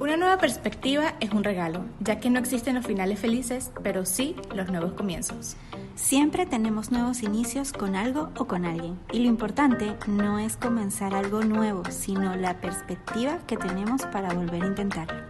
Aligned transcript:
Una 0.00 0.16
nueva 0.16 0.38
perspectiva 0.38 1.12
es 1.20 1.30
un 1.32 1.44
regalo, 1.44 1.84
ya 2.00 2.20
que 2.20 2.30
no 2.30 2.38
existen 2.38 2.74
los 2.74 2.86
finales 2.86 3.18
felices, 3.18 3.70
pero 3.82 4.06
sí 4.06 4.34
los 4.54 4.70
nuevos 4.70 4.94
comienzos. 4.94 5.56
Siempre 5.94 6.46
tenemos 6.46 6.90
nuevos 6.90 7.22
inicios 7.22 7.74
con 7.74 7.94
algo 7.94 8.30
o 8.38 8.46
con 8.46 8.64
alguien. 8.64 8.98
Y 9.12 9.18
lo 9.18 9.28
importante 9.28 9.94
no 10.06 10.38
es 10.38 10.56
comenzar 10.56 11.14
algo 11.14 11.42
nuevo, 11.42 11.82
sino 11.90 12.34
la 12.34 12.62
perspectiva 12.62 13.40
que 13.46 13.58
tenemos 13.58 14.00
para 14.06 14.32
volver 14.32 14.62
a 14.62 14.68
intentarlo. 14.68 15.20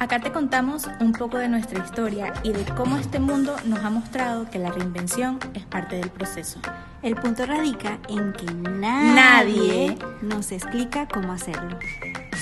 Acá 0.00 0.18
te 0.18 0.32
contamos 0.32 0.88
un 0.98 1.12
poco 1.12 1.38
de 1.38 1.48
nuestra 1.48 1.84
historia 1.84 2.32
y 2.42 2.50
de 2.50 2.64
cómo 2.74 2.96
este 2.96 3.20
mundo 3.20 3.54
nos 3.64 3.78
ha 3.84 3.90
mostrado 3.90 4.50
que 4.50 4.58
la 4.58 4.72
reinvención 4.72 5.38
es 5.54 5.64
parte 5.66 5.98
del 5.98 6.10
proceso. 6.10 6.58
El 7.00 7.14
punto 7.14 7.46
radica 7.46 8.00
en 8.08 8.32
que 8.32 8.52
nadie, 8.54 9.96
nos 10.20 10.50
explica 10.50 11.06
cómo 11.06 11.32
hacerlo. 11.32 11.78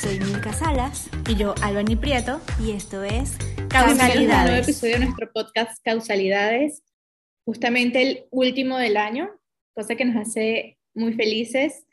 Soy 0.07 0.20
Milka 0.20 0.52
Salas. 0.52 1.11
Y 1.29 1.34
yo, 1.34 1.52
Albany 1.62 1.96
Prieto. 1.96 2.41
Y 2.64 2.70
esto 2.70 3.02
es 3.02 3.37
Causalidades. 3.69 4.20
Un 4.20 4.28
nuevo 4.28 4.62
episodio 4.62 4.92
de 4.92 5.01
nuestro 5.01 5.33
podcast 5.33 5.83
Causalidades. 5.83 6.84
Justamente 7.45 8.02
el 8.02 8.24
último 8.30 8.78
del 8.78 8.98
año, 8.98 9.28
cosa 9.74 9.97
que 9.97 10.05
nos 10.05 10.14
hace 10.14 10.78
muy 10.95 11.14
felices. 11.14 11.88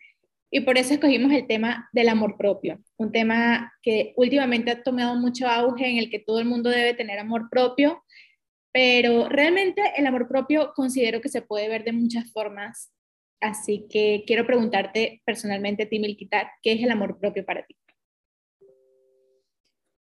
Y 0.51 0.59
por 0.59 0.77
eso 0.77 0.93
escogimos 0.93 1.31
el 1.31 1.47
tema 1.47 1.89
del 1.91 2.07
amor 2.07 2.37
propio. 2.37 2.79
Un 2.97 3.11
tema 3.11 3.73
que 3.81 4.13
últimamente 4.15 4.69
ha 4.69 4.83
tomado 4.83 5.15
mucho 5.15 5.47
auge, 5.47 5.89
en 5.89 5.97
el 5.97 6.11
que 6.11 6.19
todo 6.19 6.37
el 6.37 6.45
mundo 6.45 6.69
debe 6.69 6.93
tener 6.93 7.17
amor 7.17 7.49
propio. 7.49 8.03
Pero 8.71 9.27
realmente 9.27 9.81
el 9.97 10.05
amor 10.05 10.27
propio 10.27 10.71
considero 10.75 11.19
que 11.19 11.29
se 11.29 11.41
puede 11.41 11.67
ver 11.67 11.83
de 11.83 11.93
muchas 11.93 12.31
formas. 12.31 12.91
Así 13.41 13.87
que 13.89 14.23
quiero 14.27 14.45
preguntarte 14.45 15.23
personalmente, 15.25 15.87
Timilquita, 15.87 16.51
¿qué 16.61 16.73
es 16.73 16.83
el 16.83 16.91
amor 16.91 17.17
propio 17.19 17.43
para 17.43 17.65
ti? 17.65 17.75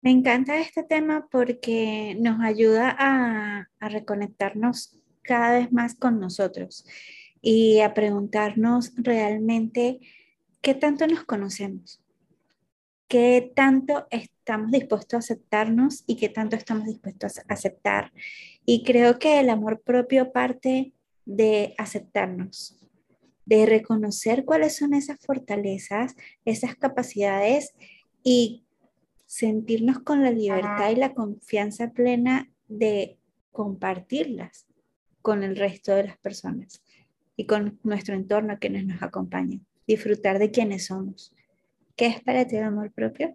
Me 0.03 0.09
encanta 0.09 0.59
este 0.59 0.81
tema 0.81 1.27
porque 1.29 2.17
nos 2.19 2.41
ayuda 2.41 2.95
a, 2.97 3.67
reconectarnos 3.79 4.97
cada 5.21 5.59
vez 5.59 5.71
más 5.71 5.93
con 5.95 6.19
nosotros 6.19 6.85
y 7.41 7.81
a 7.81 7.93
preguntarnos 7.93 8.93
realmente 8.95 9.99
qué 10.61 10.73
tanto 10.73 11.05
nos 11.05 11.23
conocemos, 11.23 12.01
qué 13.07 13.51
tanto 13.55 14.07
estamos 14.09 14.71
dispuestos 14.71 15.13
a 15.13 15.17
aceptarnos 15.19 16.03
y 16.07 16.15
qué 16.15 16.29
tanto 16.29 16.55
estamos 16.55 16.87
dispuestos 16.87 17.37
a 17.37 17.43
aceptar. 17.49 18.11
Y 18.65 18.83
creo 18.83 19.19
que 19.19 19.39
el 19.39 19.51
amor 19.51 19.81
propio 19.81 20.31
parte 20.31 20.93
de 21.25 21.75
aceptarnos, 21.77 22.79
de 23.45 23.67
reconocer 23.67 24.45
cuáles 24.45 24.77
son 24.77 24.95
esas 24.95 25.19
fortalezas, 25.19 26.15
esas 26.45 26.75
capacidades 26.75 27.75
y 28.23 28.63
sentirnos 29.31 29.99
con 29.99 30.21
la 30.21 30.29
libertad 30.29 30.91
y 30.91 30.97
la 30.97 31.13
confianza 31.13 31.93
plena 31.93 32.51
de 32.67 33.17
compartirlas 33.53 34.67
con 35.21 35.43
el 35.43 35.55
resto 35.55 35.95
de 35.95 36.03
las 36.03 36.17
personas 36.17 36.83
y 37.37 37.45
con 37.45 37.79
nuestro 37.83 38.13
entorno 38.13 38.59
quienes 38.59 38.85
nos 38.85 39.01
acompañan. 39.01 39.65
Disfrutar 39.87 40.37
de 40.37 40.51
quienes 40.51 40.87
somos. 40.87 41.33
¿Qué 41.95 42.07
es 42.07 42.21
para 42.21 42.45
ti 42.45 42.57
el 42.57 42.65
amor 42.65 42.91
propio? 42.91 43.33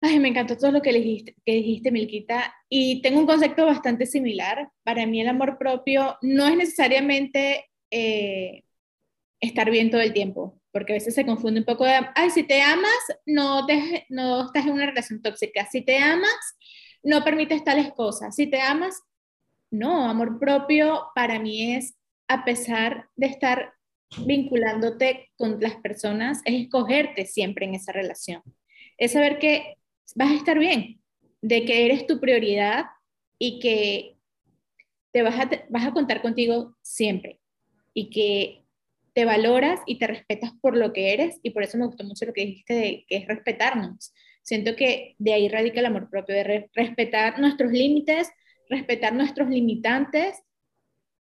Ay, 0.00 0.20
me 0.20 0.28
encantó 0.28 0.56
todo 0.56 0.70
lo 0.70 0.80
que 0.80 0.92
dijiste, 0.92 1.34
que 1.44 1.54
dijiste, 1.54 1.90
Milquita. 1.90 2.54
Y 2.68 3.02
tengo 3.02 3.18
un 3.18 3.26
concepto 3.26 3.66
bastante 3.66 4.06
similar. 4.06 4.70
Para 4.84 5.06
mí 5.06 5.20
el 5.20 5.28
amor 5.28 5.58
propio 5.58 6.16
no 6.22 6.46
es 6.46 6.56
necesariamente 6.56 7.64
eh, 7.90 8.62
estar 9.40 9.72
bien 9.72 9.90
todo 9.90 10.02
el 10.02 10.12
tiempo 10.12 10.57
porque 10.78 10.92
a 10.92 10.94
veces 10.94 11.16
se 11.16 11.26
confunde 11.26 11.58
un 11.58 11.66
poco 11.66 11.84
de, 11.84 11.98
ay, 12.14 12.30
si 12.30 12.44
te 12.44 12.62
amas, 12.62 12.92
no, 13.26 13.66
te, 13.66 14.06
no 14.10 14.46
estás 14.46 14.64
en 14.64 14.74
una 14.74 14.86
relación 14.86 15.20
tóxica, 15.20 15.66
si 15.66 15.82
te 15.82 15.98
amas, 15.98 16.38
no 17.02 17.24
permites 17.24 17.64
tales 17.64 17.92
cosas, 17.94 18.36
si 18.36 18.46
te 18.46 18.60
amas, 18.60 19.02
no, 19.72 20.08
amor 20.08 20.38
propio 20.38 21.06
para 21.16 21.40
mí 21.40 21.74
es, 21.74 21.96
a 22.28 22.44
pesar 22.44 23.08
de 23.16 23.26
estar 23.26 23.72
vinculándote 24.24 25.32
con 25.36 25.58
las 25.60 25.74
personas, 25.74 26.42
es 26.44 26.54
escogerte 26.54 27.26
siempre 27.26 27.66
en 27.66 27.74
esa 27.74 27.90
relación, 27.90 28.40
es 28.98 29.14
saber 29.14 29.40
que 29.40 29.78
vas 30.14 30.30
a 30.30 30.36
estar 30.36 30.60
bien, 30.60 31.02
de 31.42 31.64
que 31.64 31.86
eres 31.86 32.06
tu 32.06 32.20
prioridad 32.20 32.86
y 33.36 33.58
que 33.58 34.16
te 35.10 35.22
vas 35.22 35.40
a, 35.40 35.50
vas 35.70 35.88
a 35.88 35.92
contar 35.92 36.22
contigo 36.22 36.76
siempre 36.82 37.40
y 37.94 38.10
que 38.10 38.67
te 39.18 39.24
valoras 39.24 39.80
y 39.84 39.98
te 39.98 40.06
respetas 40.06 40.52
por 40.60 40.76
lo 40.76 40.92
que 40.92 41.12
eres 41.12 41.40
y 41.42 41.50
por 41.50 41.64
eso 41.64 41.76
me 41.76 41.86
gustó 41.86 42.04
mucho 42.04 42.24
lo 42.24 42.32
que 42.32 42.46
dijiste 42.46 42.74
de 42.74 43.04
que 43.08 43.16
es 43.16 43.26
respetarnos. 43.26 44.14
Siento 44.42 44.76
que 44.76 45.16
de 45.18 45.32
ahí 45.32 45.48
radica 45.48 45.80
el 45.80 45.86
amor 45.86 46.08
propio, 46.08 46.36
de 46.36 46.70
respetar 46.72 47.40
nuestros 47.40 47.72
límites, 47.72 48.30
respetar 48.70 49.12
nuestros 49.12 49.48
limitantes 49.48 50.40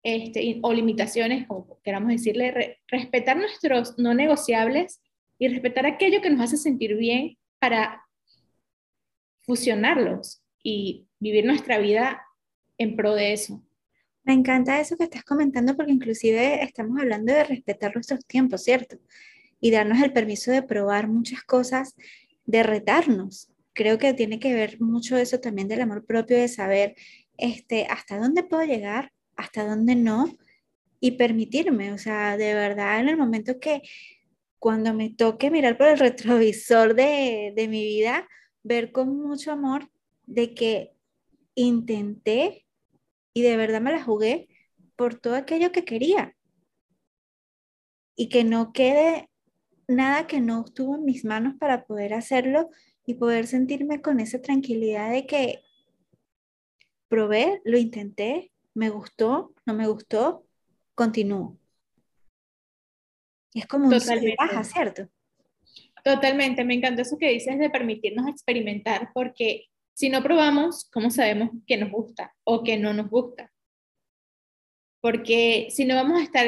este, 0.01 0.57
o 0.63 0.73
limitaciones, 0.73 1.45
como 1.45 1.79
queramos 1.83 2.09
decirle, 2.09 2.79
respetar 2.87 3.37
nuestros 3.37 3.99
no 3.99 4.15
negociables 4.15 4.99
y 5.37 5.49
respetar 5.49 5.85
aquello 5.85 6.19
que 6.19 6.31
nos 6.31 6.41
hace 6.41 6.57
sentir 6.57 6.95
bien 6.95 7.37
para 7.59 8.01
fusionarlos 9.43 10.41
y 10.63 11.05
vivir 11.19 11.45
nuestra 11.45 11.77
vida 11.77 12.23
en 12.79 12.95
pro 12.95 13.13
de 13.13 13.33
eso. 13.33 13.63
Me 14.23 14.33
encanta 14.33 14.79
eso 14.79 14.95
que 14.95 15.03
estás 15.03 15.23
comentando 15.23 15.75
porque 15.75 15.91
inclusive 15.91 16.63
estamos 16.63 16.99
hablando 16.99 17.33
de 17.33 17.43
respetar 17.43 17.93
nuestros 17.93 18.25
tiempos, 18.25 18.63
¿cierto? 18.63 18.97
Y 19.59 19.71
darnos 19.71 20.01
el 20.01 20.13
permiso 20.13 20.51
de 20.51 20.63
probar 20.63 21.07
muchas 21.07 21.43
cosas, 21.43 21.95
de 22.45 22.63
retarnos. 22.63 23.49
Creo 23.73 23.97
que 23.97 24.13
tiene 24.13 24.39
que 24.39 24.53
ver 24.53 24.79
mucho 24.79 25.17
eso 25.17 25.39
también 25.39 25.67
del 25.67 25.81
amor 25.81 26.05
propio, 26.05 26.37
de 26.37 26.47
saber 26.47 26.95
este, 27.37 27.85
hasta 27.85 28.17
dónde 28.17 28.43
puedo 28.43 28.63
llegar, 28.63 29.11
hasta 29.35 29.65
dónde 29.67 29.95
no, 29.95 30.37
y 31.01 31.11
permitirme, 31.11 31.91
o 31.91 31.97
sea, 31.97 32.37
de 32.37 32.53
verdad 32.53 33.01
en 33.01 33.09
el 33.09 33.17
momento 33.17 33.59
que 33.59 33.81
cuando 34.57 34.93
me 34.93 35.09
toque 35.09 35.51
mirar 35.51 35.77
por 35.77 35.87
el 35.87 35.99
retrovisor 35.99 36.95
de, 36.95 37.51
de 37.53 37.67
mi 37.67 37.83
vida, 37.83 38.25
ver 38.63 38.93
con 38.93 39.17
mucho 39.17 39.51
amor 39.51 39.89
de 40.25 40.53
que 40.53 40.93
intenté 41.55 42.65
y 43.33 43.41
de 43.41 43.57
verdad 43.57 43.81
me 43.81 43.91
la 43.91 44.03
jugué 44.03 44.47
por 44.95 45.15
todo 45.15 45.35
aquello 45.35 45.71
que 45.71 45.85
quería. 45.85 46.35
Y 48.15 48.29
que 48.29 48.43
no 48.43 48.73
quede 48.73 49.29
nada 49.87 50.27
que 50.27 50.39
no 50.39 50.63
estuvo 50.65 50.95
en 50.95 51.05
mis 51.05 51.25
manos 51.25 51.55
para 51.59 51.85
poder 51.85 52.13
hacerlo 52.13 52.69
y 53.05 53.15
poder 53.15 53.47
sentirme 53.47 54.01
con 54.01 54.19
esa 54.19 54.41
tranquilidad 54.41 55.11
de 55.11 55.25
que 55.25 55.61
probé, 57.07 57.61
lo 57.63 57.77
intenté, 57.77 58.51
me 58.73 58.89
gustó, 58.89 59.53
no 59.65 59.73
me 59.73 59.87
gustó, 59.87 60.45
continúo. 60.95 61.59
es 63.53 63.67
como 63.67 63.87
un 63.87 63.99
baja, 64.37 64.63
¿cierto? 64.63 65.07
Totalmente, 66.03 66.65
me 66.65 66.73
encanta 66.73 67.03
eso 67.03 67.17
que 67.17 67.29
dices 67.29 67.59
de 67.59 67.69
permitirnos 67.69 68.27
experimentar, 68.27 69.11
porque 69.13 69.67
si 69.93 70.09
no 70.09 70.23
probamos, 70.23 70.89
¿cómo 70.91 71.09
sabemos 71.09 71.51
que 71.67 71.77
nos 71.77 71.91
gusta 71.91 72.33
o 72.43 72.63
que 72.63 72.77
no 72.77 72.93
nos 72.93 73.09
gusta? 73.09 73.51
Porque 75.01 75.67
si 75.69 75.85
no 75.85 75.95
vamos 75.95 76.19
a 76.19 76.23
estar 76.23 76.47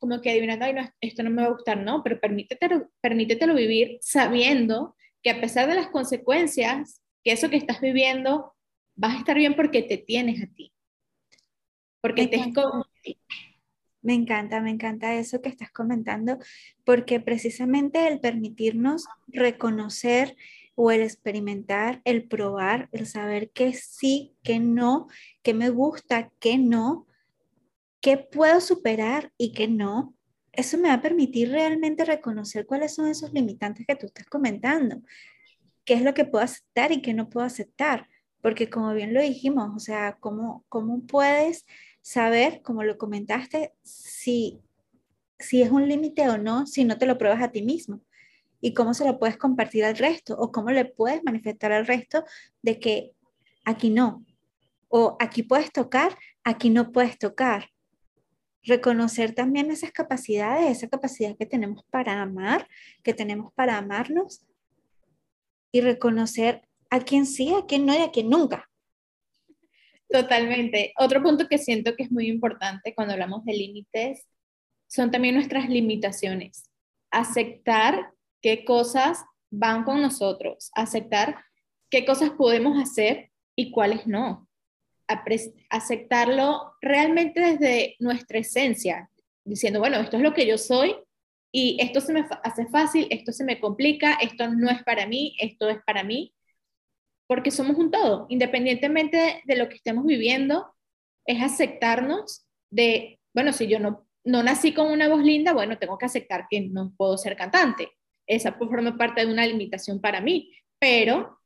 como 0.00 0.20
que 0.20 0.30
adivinando, 0.30 0.64
Ay, 0.64 0.72
no, 0.72 0.88
esto 1.00 1.22
no 1.22 1.30
me 1.30 1.42
va 1.42 1.48
a 1.48 1.52
gustar, 1.52 1.78
no, 1.78 2.02
pero 2.02 2.18
permítetelo, 2.18 2.90
permítetelo 3.00 3.54
vivir 3.54 3.98
sabiendo 4.00 4.96
que 5.22 5.30
a 5.30 5.40
pesar 5.40 5.68
de 5.68 5.74
las 5.74 5.88
consecuencias, 5.88 7.02
que 7.22 7.32
eso 7.32 7.50
que 7.50 7.56
estás 7.56 7.80
viviendo, 7.80 8.54
vas 8.96 9.14
a 9.14 9.18
estar 9.18 9.36
bien 9.36 9.54
porque 9.54 9.82
te 9.82 9.98
tienes 9.98 10.42
a 10.42 10.46
ti. 10.46 10.72
Porque 12.00 12.26
te 12.26 12.36
escoges. 12.36 12.86
Me 14.00 14.14
encanta, 14.14 14.60
me 14.60 14.70
encanta 14.70 15.14
eso 15.14 15.40
que 15.40 15.48
estás 15.48 15.70
comentando, 15.70 16.38
porque 16.84 17.20
precisamente 17.20 18.08
el 18.08 18.18
permitirnos 18.18 19.06
reconocer 19.28 20.36
o 20.74 20.90
el 20.90 21.02
experimentar, 21.02 22.00
el 22.04 22.26
probar, 22.28 22.88
el 22.92 23.06
saber 23.06 23.50
que 23.50 23.74
sí, 23.74 24.34
que 24.42 24.58
no, 24.58 25.08
que 25.42 25.54
me 25.54 25.70
gusta, 25.70 26.30
que 26.40 26.58
no, 26.58 27.06
que 28.00 28.16
puedo 28.16 28.60
superar 28.60 29.32
y 29.36 29.52
que 29.52 29.68
no, 29.68 30.14
eso 30.52 30.76
me 30.76 30.88
va 30.88 30.94
a 30.94 31.02
permitir 31.02 31.50
realmente 31.50 32.04
reconocer 32.04 32.66
cuáles 32.66 32.94
son 32.94 33.08
esos 33.08 33.32
limitantes 33.32 33.86
que 33.86 33.96
tú 33.96 34.06
estás 34.06 34.26
comentando, 34.26 35.02
qué 35.84 35.94
es 35.94 36.02
lo 36.02 36.14
que 36.14 36.24
puedo 36.24 36.44
aceptar 36.44 36.92
y 36.92 37.02
qué 37.02 37.14
no 37.14 37.30
puedo 37.30 37.46
aceptar, 37.46 38.08
porque 38.40 38.68
como 38.68 38.92
bien 38.92 39.14
lo 39.14 39.22
dijimos, 39.22 39.70
o 39.74 39.78
sea, 39.78 40.16
¿cómo, 40.20 40.64
cómo 40.68 41.06
puedes 41.06 41.64
saber, 42.02 42.60
como 42.62 42.82
lo 42.82 42.98
comentaste, 42.98 43.72
si, 43.82 44.60
si 45.38 45.62
es 45.62 45.70
un 45.70 45.88
límite 45.88 46.28
o 46.28 46.38
no, 46.38 46.66
si 46.66 46.84
no 46.84 46.98
te 46.98 47.06
lo 47.06 47.18
pruebas 47.18 47.42
a 47.42 47.52
ti 47.52 47.62
mismo? 47.62 48.00
Y 48.62 48.72
cómo 48.72 48.94
se 48.94 49.04
lo 49.04 49.18
puedes 49.18 49.36
compartir 49.36 49.84
al 49.84 49.98
resto 49.98 50.34
o 50.38 50.52
cómo 50.52 50.70
le 50.70 50.86
puedes 50.86 51.22
manifestar 51.24 51.72
al 51.72 51.84
resto 51.84 52.24
de 52.62 52.78
que 52.78 53.10
aquí 53.64 53.90
no, 53.90 54.24
o 54.88 55.16
aquí 55.18 55.42
puedes 55.42 55.72
tocar, 55.72 56.16
aquí 56.44 56.70
no 56.70 56.92
puedes 56.92 57.18
tocar. 57.18 57.70
Reconocer 58.62 59.34
también 59.34 59.72
esas 59.72 59.90
capacidades, 59.90 60.78
esa 60.78 60.88
capacidad 60.88 61.36
que 61.36 61.44
tenemos 61.44 61.84
para 61.90 62.22
amar, 62.22 62.68
que 63.02 63.12
tenemos 63.12 63.52
para 63.54 63.76
amarnos 63.76 64.46
y 65.72 65.80
reconocer 65.80 66.62
a 66.88 67.00
quién 67.00 67.26
sí, 67.26 67.52
a 67.52 67.66
quién 67.66 67.84
no 67.84 67.94
y 67.94 68.02
a 68.02 68.12
quién 68.12 68.30
nunca. 68.30 68.70
Totalmente. 70.08 70.92
Otro 70.98 71.20
punto 71.20 71.48
que 71.48 71.58
siento 71.58 71.96
que 71.96 72.04
es 72.04 72.12
muy 72.12 72.28
importante 72.28 72.94
cuando 72.94 73.14
hablamos 73.14 73.44
de 73.44 73.54
límites 73.54 74.28
son 74.86 75.10
también 75.10 75.34
nuestras 75.34 75.68
limitaciones. 75.68 76.70
Aceptar 77.10 78.12
qué 78.42 78.64
cosas 78.64 79.24
van 79.50 79.84
con 79.84 80.02
nosotros, 80.02 80.70
aceptar 80.74 81.36
qué 81.90 82.04
cosas 82.04 82.30
podemos 82.30 82.80
hacer 82.82 83.30
y 83.54 83.70
cuáles 83.70 84.06
no. 84.06 84.48
Aceptarlo 85.68 86.72
realmente 86.80 87.40
desde 87.40 87.96
nuestra 87.98 88.38
esencia, 88.38 89.10
diciendo, 89.44 89.78
bueno, 89.78 89.98
esto 89.98 90.16
es 90.16 90.22
lo 90.22 90.32
que 90.32 90.46
yo 90.46 90.56
soy 90.56 90.96
y 91.52 91.76
esto 91.80 92.00
se 92.00 92.14
me 92.14 92.24
hace 92.44 92.66
fácil, 92.68 93.06
esto 93.10 93.30
se 93.30 93.44
me 93.44 93.60
complica, 93.60 94.14
esto 94.14 94.48
no 94.48 94.70
es 94.70 94.82
para 94.84 95.06
mí, 95.06 95.36
esto 95.38 95.68
es 95.68 95.78
para 95.84 96.02
mí, 96.02 96.34
porque 97.26 97.50
somos 97.50 97.76
un 97.76 97.90
todo, 97.90 98.26
independientemente 98.30 99.42
de, 99.44 99.56
lo 99.56 99.68
que 99.68 99.76
estemos 99.76 100.06
viviendo, 100.06 100.74
es 101.26 101.42
aceptarnos 101.42 102.46
de, 102.70 103.20
bueno, 103.34 103.52
si 103.52 103.66
yo 103.66 103.78
no, 103.78 104.06
no 104.24 104.42
nací 104.42 104.72
con 104.72 104.90
una 104.90 105.08
voz 105.08 105.22
linda, 105.22 105.52
bueno, 105.52 105.78
tengo 105.78 105.98
que 105.98 106.06
aceptar 106.06 106.46
que 106.48 106.62
no 106.62 106.94
puedo 106.96 107.18
ser 107.18 107.36
cantante. 107.36 107.90
Esa 108.32 108.54
forma 108.54 108.96
parte 108.96 109.24
de 109.24 109.30
una 109.30 109.46
limitación 109.46 110.00
para 110.00 110.22
mí, 110.22 110.52
pero 110.78 111.38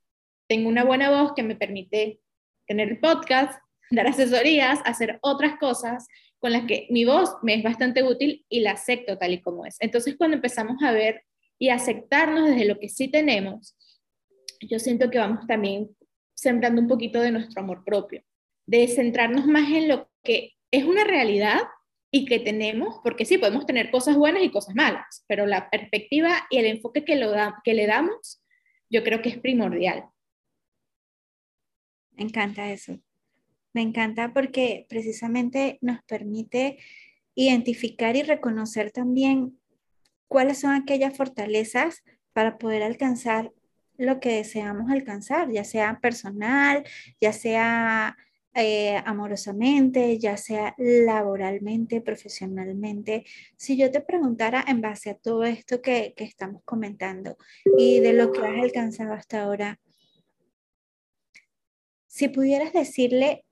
tengo 0.49 0.69
una 0.69 0.85
buena 0.85 1.11
voz 1.11 1.33
que 1.35 1.43
me 1.43 1.56
permite 1.56 2.21
tener 2.67 2.88
el 2.88 3.00
podcast, 3.00 3.61
dar 3.91 4.06
asesorías, 4.06 4.81
hacer 4.85 5.19
otras 5.23 5.59
cosas 5.59 6.06
con 6.38 6.53
las 6.53 6.65
que 6.67 6.87
mi 6.91 7.05
voz 7.05 7.31
me 7.43 7.55
es 7.55 7.65
bastante 7.65 8.05
útil 8.05 8.44
y 8.49 8.61
la 8.61 8.73
acepto 8.73 9.19
tal 9.19 9.33
y 9.33 9.41
como 9.41 9.67
es. 9.67 9.77
Entonces, 9.81 10.15
cuando 10.17 10.37
empezamos 10.37 10.81
a 10.83 10.93
ver 10.93 11.25
y 11.59 11.71
aceptarnos 11.71 12.50
desde 12.50 12.67
lo 12.67 12.79
que 12.79 12.88
sí 12.88 13.09
tenemos, 13.09 13.77
yo 14.61 14.79
siento 14.79 15.11
que 15.11 15.19
vamos 15.19 15.47
también 15.49 15.88
sembrando 16.35 16.81
un 16.81 16.87
poquito 16.87 17.21
de 17.21 17.33
nuestro 17.33 17.62
amor 17.62 17.83
propio, 17.85 18.23
de 18.67 18.87
centrarnos 18.87 19.47
más 19.47 19.69
en 19.71 19.88
lo 19.88 20.09
que 20.23 20.53
es 20.71 20.85
una 20.85 21.03
realidad 21.03 21.62
y 22.16 22.24
que 22.24 22.38
tenemos, 22.38 23.00
porque 23.02 23.26
sí, 23.26 23.36
podemos 23.36 23.66
tener 23.66 23.90
cosas 23.90 24.16
buenas 24.16 24.42
y 24.42 24.50
cosas 24.50 24.74
malas, 24.74 25.22
pero 25.26 25.44
la 25.44 25.68
perspectiva 25.68 26.46
y 26.48 26.56
el 26.56 26.66
enfoque 26.66 27.04
que, 27.04 27.16
lo 27.16 27.30
que 27.62 27.74
le 27.74 27.86
damos, 27.86 28.42
yo 28.88 29.04
creo 29.04 29.20
que 29.20 29.28
es 29.28 29.38
primordial. 29.38 30.04
Me 32.12 32.24
encanta 32.24 32.72
eso. 32.72 32.98
Me 33.74 33.82
encanta 33.82 34.32
porque 34.32 34.86
precisamente 34.88 35.78
nos 35.82 36.02
permite 36.04 36.78
identificar 37.34 38.16
y 38.16 38.22
reconocer 38.22 38.90
también 38.92 39.58
cuáles 40.26 40.60
son 40.60 40.72
aquellas 40.72 41.14
fortalezas 41.14 42.02
para 42.32 42.56
poder 42.56 42.82
alcanzar 42.82 43.52
lo 43.98 44.20
que 44.20 44.30
deseamos 44.30 44.90
alcanzar, 44.90 45.50
ya 45.50 45.64
sea 45.64 45.98
personal, 46.00 46.84
ya 47.20 47.34
sea 47.34 48.16
eh, 48.56 48.97
amorosamente, 49.05 50.19
ya 50.19 50.37
sea 50.37 50.75
laboralmente, 50.79 52.00
profesionalmente. 52.00 53.25
Si 53.56 53.76
yo 53.76 53.91
te 53.91 54.00
preguntara 54.00 54.64
en 54.67 54.81
base 54.81 55.11
a 55.11 55.14
todo 55.14 55.44
esto 55.44 55.82
que, 55.82 56.14
que 56.17 56.25
estamos 56.25 56.62
comentando 56.64 57.37
y 57.79 58.00
de 58.00 58.14
lo 58.14 58.32
que 58.32 58.41
has 58.41 58.62
alcanzado 58.62 59.12
hasta 59.12 59.43
ahora, 59.43 59.79
si 62.06 62.29
pudieras 62.29 62.73
decirle 62.73 63.44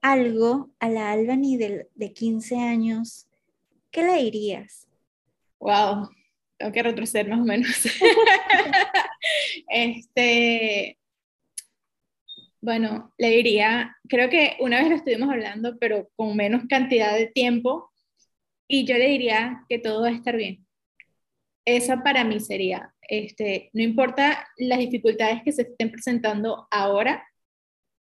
algo 0.00 0.70
a 0.78 0.88
la 0.88 1.12
Albany 1.12 1.56
de, 1.56 1.88
de 1.94 2.12
15 2.12 2.56
años, 2.56 3.28
¿qué 3.90 4.04
le 4.04 4.22
dirías? 4.22 4.88
Wow, 5.58 6.08
tengo 6.56 6.72
que 6.72 6.82
retroceder 6.82 7.28
más 7.28 7.40
o 7.40 7.44
menos. 7.44 7.70
este, 9.68 10.98
bueno, 12.66 13.14
le 13.16 13.30
diría, 13.30 13.96
creo 14.08 14.28
que 14.28 14.56
una 14.58 14.80
vez 14.80 14.88
lo 14.90 14.96
estuvimos 14.96 15.30
hablando, 15.30 15.78
pero 15.78 16.10
con 16.16 16.36
menos 16.36 16.64
cantidad 16.68 17.16
de 17.16 17.28
tiempo, 17.28 17.92
y 18.66 18.84
yo 18.84 18.98
le 18.98 19.06
diría 19.06 19.64
que 19.68 19.78
todo 19.78 20.02
va 20.02 20.08
a 20.08 20.12
estar 20.12 20.36
bien. 20.36 20.66
Esa 21.64 22.02
para 22.02 22.24
mí 22.24 22.40
sería, 22.40 22.92
este, 23.02 23.70
no 23.72 23.82
importa 23.82 24.48
las 24.56 24.80
dificultades 24.80 25.44
que 25.44 25.52
se 25.52 25.62
estén 25.62 25.92
presentando 25.92 26.66
ahora, 26.72 27.24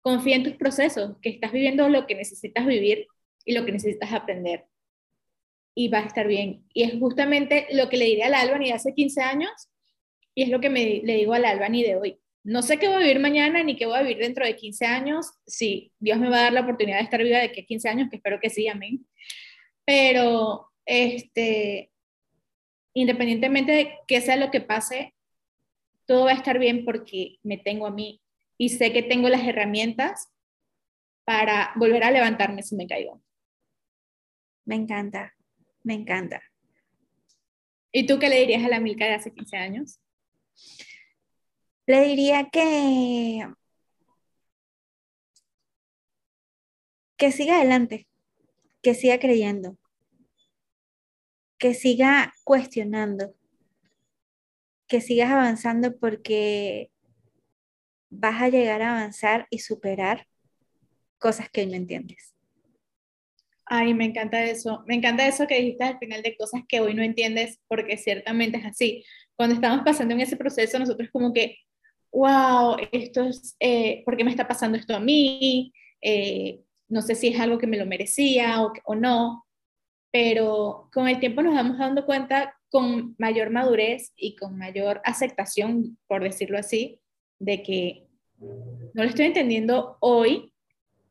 confía 0.01 0.37
en 0.37 0.43
tus 0.43 0.53
procesos, 0.55 1.17
que 1.21 1.29
estás 1.29 1.51
viviendo 1.51 1.87
lo 1.89 2.07
que 2.07 2.15
necesitas 2.15 2.65
vivir 2.65 3.05
y 3.45 3.53
lo 3.53 3.63
que 3.63 3.73
necesitas 3.73 4.11
aprender. 4.11 4.65
Y 5.75 5.89
va 5.89 5.99
a 5.99 6.07
estar 6.07 6.27
bien. 6.27 6.65
Y 6.73 6.81
es 6.81 6.99
justamente 6.99 7.67
lo 7.73 7.89
que 7.89 7.97
le 7.97 8.05
diré 8.05 8.23
a 8.23 8.29
la 8.29 8.41
Albany 8.41 8.69
de 8.69 8.73
hace 8.73 8.95
15 8.95 9.21
años 9.21 9.51
y 10.33 10.41
es 10.43 10.49
lo 10.49 10.59
que 10.59 10.71
me, 10.71 11.01
le 11.03 11.15
digo 11.15 11.33
a 11.35 11.39
la 11.39 11.51
Albany 11.51 11.83
de 11.83 11.95
hoy. 11.95 12.19
No 12.47 12.61
sé 12.61 12.79
qué 12.79 12.87
voy 12.87 12.95
a 12.95 12.99
vivir 12.99 13.19
mañana 13.19 13.61
ni 13.61 13.75
qué 13.75 13.85
voy 13.85 13.97
a 13.97 14.03
vivir 14.03 14.19
dentro 14.19 14.45
de 14.45 14.55
15 14.55 14.85
años. 14.85 15.33
Si 15.45 15.91
Dios 15.99 16.17
me 16.17 16.29
va 16.29 16.37
a 16.39 16.43
dar 16.43 16.53
la 16.53 16.61
oportunidad 16.61 16.99
de 16.99 17.03
estar 17.03 17.21
viva 17.21 17.39
de 17.39 17.51
que 17.51 17.65
15 17.65 17.89
años, 17.89 18.09
que 18.09 18.15
espero 18.15 18.39
que 18.39 18.49
sí, 18.49 18.69
amén. 18.69 19.05
Pero, 19.83 20.71
este, 20.85 21.91
independientemente 22.93 23.73
de 23.73 23.97
qué 24.07 24.21
sea 24.21 24.37
lo 24.37 24.49
que 24.49 24.61
pase, 24.61 25.13
todo 26.05 26.23
va 26.23 26.31
a 26.31 26.35
estar 26.35 26.57
bien 26.57 26.85
porque 26.85 27.37
me 27.43 27.57
tengo 27.57 27.85
a 27.85 27.91
mí 27.91 28.21
y 28.57 28.69
sé 28.69 28.93
que 28.93 29.03
tengo 29.03 29.27
las 29.27 29.45
herramientas 29.45 30.29
para 31.25 31.73
volver 31.75 32.05
a 32.05 32.11
levantarme 32.11 32.63
si 32.63 32.77
me 32.77 32.87
caigo. 32.87 33.21
Me 34.63 34.75
encanta, 34.75 35.35
me 35.83 35.95
encanta. 35.95 36.41
¿Y 37.91 38.07
tú 38.07 38.19
qué 38.19 38.29
le 38.29 38.39
dirías 38.39 38.63
a 38.63 38.69
la 38.69 38.79
Milka 38.79 39.03
de 39.03 39.15
hace 39.15 39.33
15 39.33 39.57
años? 39.57 39.99
Le 41.87 42.01
diría 42.05 42.49
que 42.51 43.47
que 47.17 47.31
siga 47.31 47.57
adelante, 47.57 48.07
que 48.81 48.93
siga 48.93 49.19
creyendo, 49.19 49.77
que 51.57 51.73
siga 51.73 52.33
cuestionando, 52.43 53.33
que 54.87 55.01
sigas 55.01 55.31
avanzando 55.31 55.97
porque 55.97 56.91
vas 58.09 58.41
a 58.41 58.49
llegar 58.49 58.81
a 58.81 58.91
avanzar 58.97 59.47
y 59.49 59.59
superar 59.59 60.27
cosas 61.19 61.49
que 61.49 61.65
no 61.65 61.73
entiendes. 61.73 62.33
Ay, 63.65 63.93
me 63.93 64.05
encanta 64.05 64.43
eso. 64.45 64.83
Me 64.87 64.95
encanta 64.95 65.27
eso 65.27 65.45
que 65.45 65.57
dijiste 65.59 65.83
al 65.83 65.99
final 65.99 66.21
de 66.21 66.37
cosas 66.37 66.61
que 66.69 66.79
hoy 66.79 66.93
no 66.93 67.03
entiendes, 67.03 67.59
porque 67.67 67.97
ciertamente 67.97 68.57
es 68.59 68.65
así. 68.65 69.03
Cuando 69.35 69.55
estamos 69.55 69.81
pasando 69.83 70.13
en 70.13 70.21
ese 70.21 70.37
proceso, 70.37 70.79
nosotros 70.79 71.09
como 71.11 71.33
que, 71.33 71.57
wow, 72.11 72.77
esto 72.91 73.23
es, 73.23 73.55
eh, 73.59 74.03
¿por 74.05 74.17
qué 74.17 74.23
me 74.23 74.31
está 74.31 74.47
pasando 74.47 74.77
esto 74.77 74.95
a 74.95 74.99
mí? 74.99 75.73
Eh, 76.01 76.61
no 76.89 77.01
sé 77.01 77.15
si 77.15 77.27
es 77.27 77.39
algo 77.39 77.57
que 77.57 77.67
me 77.67 77.77
lo 77.77 77.85
merecía 77.85 78.61
o, 78.61 78.73
o 78.85 78.95
no, 78.95 79.45
pero 80.11 80.89
con 80.93 81.07
el 81.07 81.19
tiempo 81.19 81.41
nos 81.41 81.53
vamos 81.53 81.77
dando 81.77 82.05
cuenta 82.05 82.55
con 82.69 83.15
mayor 83.17 83.49
madurez 83.49 84.13
y 84.15 84.35
con 84.35 84.57
mayor 84.57 85.01
aceptación, 85.03 85.97
por 86.07 86.23
decirlo 86.23 86.57
así, 86.57 86.99
de 87.39 87.63
que 87.63 88.07
no 88.39 89.03
lo 89.03 89.09
estoy 89.09 89.25
entendiendo 89.25 89.97
hoy, 89.99 90.53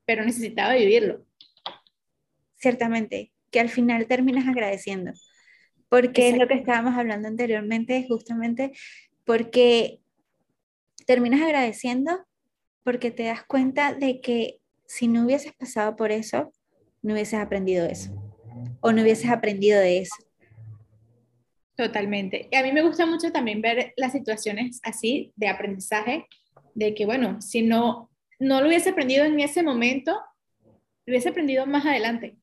pero 0.04 0.24
necesitaba 0.24 0.74
vivirlo. 0.74 1.24
Ciertamente, 2.56 3.32
que 3.50 3.60
al 3.60 3.68
final 3.68 4.06
terminas 4.06 4.48
agradeciendo, 4.48 5.12
porque 5.88 6.30
es 6.30 6.38
lo 6.38 6.48
que 6.48 6.54
estábamos 6.54 6.94
hablando 6.94 7.28
anteriormente, 7.28 8.06
justamente 8.08 8.72
porque 9.24 10.00
terminas 11.06 11.40
agradeciendo 11.40 12.26
porque 12.82 13.10
te 13.10 13.24
das 13.24 13.44
cuenta 13.44 13.94
de 13.94 14.20
que 14.20 14.60
si 14.86 15.08
no 15.08 15.24
hubieses 15.24 15.54
pasado 15.54 15.96
por 15.96 16.12
eso, 16.12 16.52
no 17.02 17.14
hubieses 17.14 17.40
aprendido 17.40 17.86
eso 17.86 18.12
o 18.80 18.92
no 18.92 19.02
hubieses 19.02 19.30
aprendido 19.30 19.80
de 19.80 19.98
eso. 19.98 20.16
Totalmente. 21.76 22.48
Y 22.50 22.56
a 22.56 22.62
mí 22.62 22.72
me 22.72 22.82
gusta 22.82 23.04
mucho 23.06 23.30
también 23.32 23.60
ver 23.60 23.92
las 23.96 24.12
situaciones 24.12 24.80
así 24.82 25.32
de 25.36 25.48
aprendizaje, 25.48 26.26
de 26.74 26.94
que, 26.94 27.04
bueno, 27.04 27.40
si 27.42 27.62
no, 27.62 28.10
no 28.38 28.60
lo 28.60 28.68
hubiese 28.68 28.90
aprendido 28.90 29.24
en 29.24 29.40
ese 29.40 29.62
momento, 29.62 30.12
lo 30.62 31.12
hubiese 31.12 31.28
aprendido 31.28 31.66
más 31.66 31.84
adelante, 31.84 32.36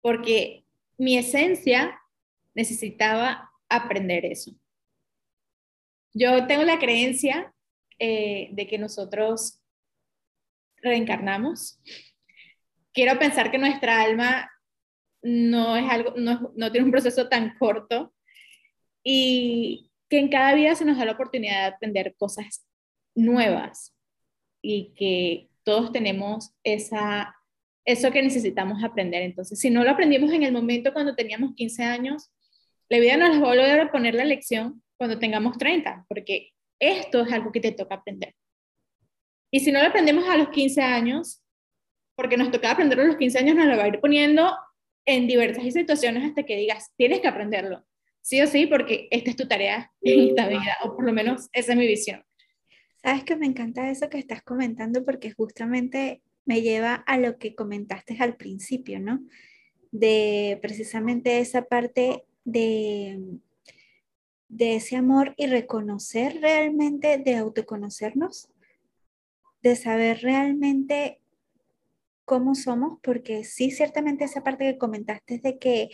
porque 0.00 0.64
mi 0.98 1.16
esencia 1.16 2.00
necesitaba 2.54 3.50
aprender 3.68 4.24
eso. 4.24 4.52
Yo 6.12 6.46
tengo 6.46 6.64
la 6.64 6.78
creencia 6.78 7.53
eh, 7.98 8.48
de 8.52 8.66
que 8.66 8.78
nosotros 8.78 9.60
reencarnamos. 10.76 11.80
Quiero 12.92 13.18
pensar 13.18 13.50
que 13.50 13.58
nuestra 13.58 14.02
alma 14.02 14.50
no 15.22 15.76
es 15.76 15.90
algo, 15.90 16.14
no, 16.16 16.52
no 16.54 16.70
tiene 16.70 16.84
un 16.84 16.92
proceso 16.92 17.28
tan 17.28 17.56
corto 17.58 18.14
y 19.02 19.90
que 20.08 20.18
en 20.18 20.28
cada 20.28 20.54
vida 20.54 20.74
se 20.74 20.84
nos 20.84 20.98
da 20.98 21.04
la 21.04 21.12
oportunidad 21.12 21.60
de 21.60 21.74
aprender 21.74 22.14
cosas 22.16 22.66
nuevas 23.14 23.94
y 24.62 24.92
que 24.94 25.48
todos 25.62 25.92
tenemos 25.92 26.52
esa, 26.62 27.34
eso 27.84 28.10
que 28.10 28.22
necesitamos 28.22 28.84
aprender. 28.84 29.22
Entonces, 29.22 29.58
si 29.58 29.70
no 29.70 29.84
lo 29.84 29.90
aprendimos 29.90 30.32
en 30.32 30.42
el 30.42 30.52
momento 30.52 30.92
cuando 30.92 31.14
teníamos 31.14 31.54
15 31.54 31.82
años, 31.82 32.30
la 32.88 32.98
vida 32.98 33.16
nos 33.16 33.42
va 33.42 33.46
a 33.46 33.50
volver 33.50 33.80
a 33.80 33.92
poner 33.92 34.14
la 34.14 34.24
lección 34.24 34.82
cuando 34.96 35.18
tengamos 35.18 35.58
30, 35.58 36.04
porque 36.08 36.53
esto 36.88 37.22
es 37.22 37.32
algo 37.32 37.52
que 37.52 37.60
te 37.60 37.72
toca 37.72 37.96
aprender. 37.96 38.34
Y 39.50 39.60
si 39.60 39.70
no 39.70 39.80
lo 39.80 39.88
aprendemos 39.88 40.28
a 40.28 40.36
los 40.36 40.48
15 40.48 40.82
años, 40.82 41.42
porque 42.16 42.36
nos 42.36 42.50
toca 42.50 42.70
aprenderlo 42.70 43.04
a 43.04 43.08
los 43.08 43.16
15 43.16 43.38
años, 43.38 43.56
nos 43.56 43.66
lo 43.66 43.76
va 43.76 43.84
a 43.84 43.88
ir 43.88 44.00
poniendo 44.00 44.52
en 45.06 45.26
diversas 45.26 45.72
situaciones 45.72 46.24
hasta 46.24 46.44
que 46.44 46.56
digas, 46.56 46.92
tienes 46.96 47.20
que 47.20 47.28
aprenderlo. 47.28 47.84
Sí 48.22 48.40
o 48.40 48.46
sí, 48.46 48.66
porque 48.66 49.06
esta 49.10 49.30
es 49.30 49.36
tu 49.36 49.46
tarea 49.46 49.92
en 50.00 50.28
esta 50.28 50.48
vida, 50.48 50.78
o 50.82 50.96
por 50.96 51.04
lo 51.04 51.12
menos 51.12 51.48
esa 51.52 51.72
es 51.72 51.78
mi 51.78 51.86
visión. 51.86 52.24
Sabes 53.02 53.22
que 53.24 53.36
me 53.36 53.46
encanta 53.46 53.90
eso 53.90 54.08
que 54.08 54.18
estás 54.18 54.42
comentando 54.42 55.04
porque 55.04 55.30
justamente 55.32 56.22
me 56.46 56.62
lleva 56.62 56.94
a 56.94 57.18
lo 57.18 57.38
que 57.38 57.54
comentaste 57.54 58.16
al 58.18 58.36
principio, 58.36 58.98
¿no? 58.98 59.20
De 59.92 60.58
precisamente 60.62 61.38
esa 61.38 61.62
parte 61.62 62.24
de, 62.44 63.20
de 64.48 64.76
ese 64.76 64.96
amor 64.96 65.34
y 65.36 65.46
reconocer 65.46 66.40
realmente, 66.40 67.18
de 67.18 67.36
autoconocernos, 67.36 68.48
de 69.62 69.76
saber 69.76 70.20
realmente 70.20 71.20
cómo 72.24 72.54
somos, 72.54 72.98
porque 73.02 73.44
sí, 73.44 73.70
ciertamente 73.70 74.24
esa 74.24 74.42
parte 74.42 74.64
que 74.64 74.78
comentaste 74.78 75.36
es 75.36 75.42
de 75.42 75.58
que 75.58 75.90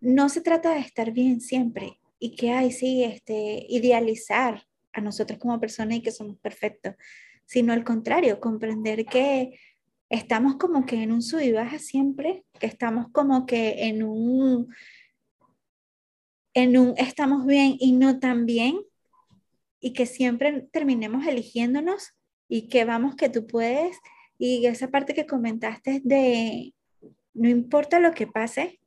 no 0.00 0.28
se 0.28 0.40
trata 0.40 0.74
de 0.74 0.80
estar 0.80 1.12
bien 1.12 1.40
siempre 1.40 2.00
y 2.18 2.36
que 2.36 2.52
hay, 2.52 2.72
sí, 2.72 3.04
este, 3.04 3.66
idealizar 3.68 4.66
a 4.92 5.00
nosotros 5.00 5.38
como 5.38 5.60
personas 5.60 5.98
y 5.98 6.02
que 6.02 6.12
somos 6.12 6.36
perfectos, 6.38 6.94
sino 7.46 7.72
al 7.72 7.84
contrario, 7.84 8.40
comprender 8.40 9.04
que 9.06 9.58
estamos 10.08 10.56
como 10.56 10.84
que 10.86 11.02
en 11.02 11.12
un 11.12 11.22
sub 11.22 11.40
y 11.40 11.52
baja 11.52 11.78
siempre, 11.78 12.44
que 12.58 12.66
estamos 12.66 13.08
como 13.12 13.46
que 13.46 13.86
en 13.86 14.02
un, 14.02 14.68
en 16.54 16.76
un 16.76 16.94
estamos 16.96 17.46
bien 17.46 17.76
y 17.78 17.92
no 17.92 18.18
tan 18.18 18.46
bien, 18.46 18.80
y 19.80 19.92
que 19.92 20.06
siempre 20.06 20.68
terminemos 20.72 21.26
eligiéndonos 21.26 22.14
y 22.48 22.68
que 22.68 22.84
vamos 22.84 23.16
que 23.16 23.28
tú 23.28 23.46
puedes, 23.46 23.96
y 24.38 24.66
esa 24.66 24.88
parte 24.88 25.14
que 25.14 25.26
comentaste 25.26 26.00
de 26.04 26.74
no 27.34 27.48
importa 27.48 28.00
lo 28.00 28.12
que 28.12 28.26
pase, 28.26 28.80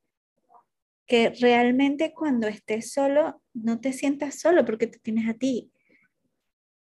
que 1.08 1.30
realmente 1.30 2.14
cuando 2.14 2.48
estés 2.48 2.92
solo, 2.92 3.42
no 3.54 3.80
te 3.80 3.94
sientas 3.94 4.40
solo 4.40 4.66
porque 4.66 4.88
te 4.88 5.00
tienes 5.00 5.30
a 5.30 5.34
ti. 5.34 5.72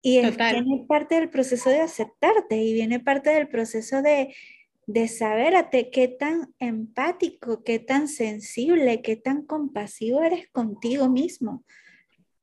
Y 0.03 0.19
es, 0.19 0.37
viene 0.37 0.85
parte 0.87 1.15
del 1.15 1.31
proceso 1.31 1.71
de 1.71 1.81
aceptarte 1.81 2.57
y 2.57 2.75
viene 2.75 3.01
parte 3.01 3.31
del 3.31 3.49
proceso 3.49 4.03
de, 4.03 4.35
de 4.87 5.09
saber 5.09 5.57
a 5.57 5.71
qué 5.71 6.09
tan 6.09 6.55
empático, 6.59 7.65
qué 7.65 7.79
tan 7.79 8.09
sensible, 8.09 9.03
qué 9.03 9.17
tan 9.17 9.47
compasivo 9.47 10.23
eres 10.23 10.51
contigo 10.51 11.09
mismo. 11.09 11.65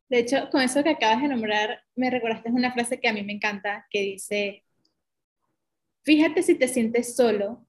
De 0.10 0.20
hecho, 0.20 0.50
con 0.52 0.62
eso 0.62 0.84
que 0.84 0.90
acabas 0.90 1.22
de 1.22 1.30
nombrar, 1.30 1.84
me 1.96 2.10
recordaste 2.10 2.50
una 2.50 2.74
frase 2.74 3.00
que 3.00 3.08
a 3.08 3.14
mí 3.14 3.24
me 3.24 3.34
encanta, 3.34 3.88
que 3.90 4.02
dice, 4.02 4.66
fíjate 6.04 6.44
si 6.44 6.56
te 6.56 6.68
sientes 6.68 7.16
solo 7.16 7.66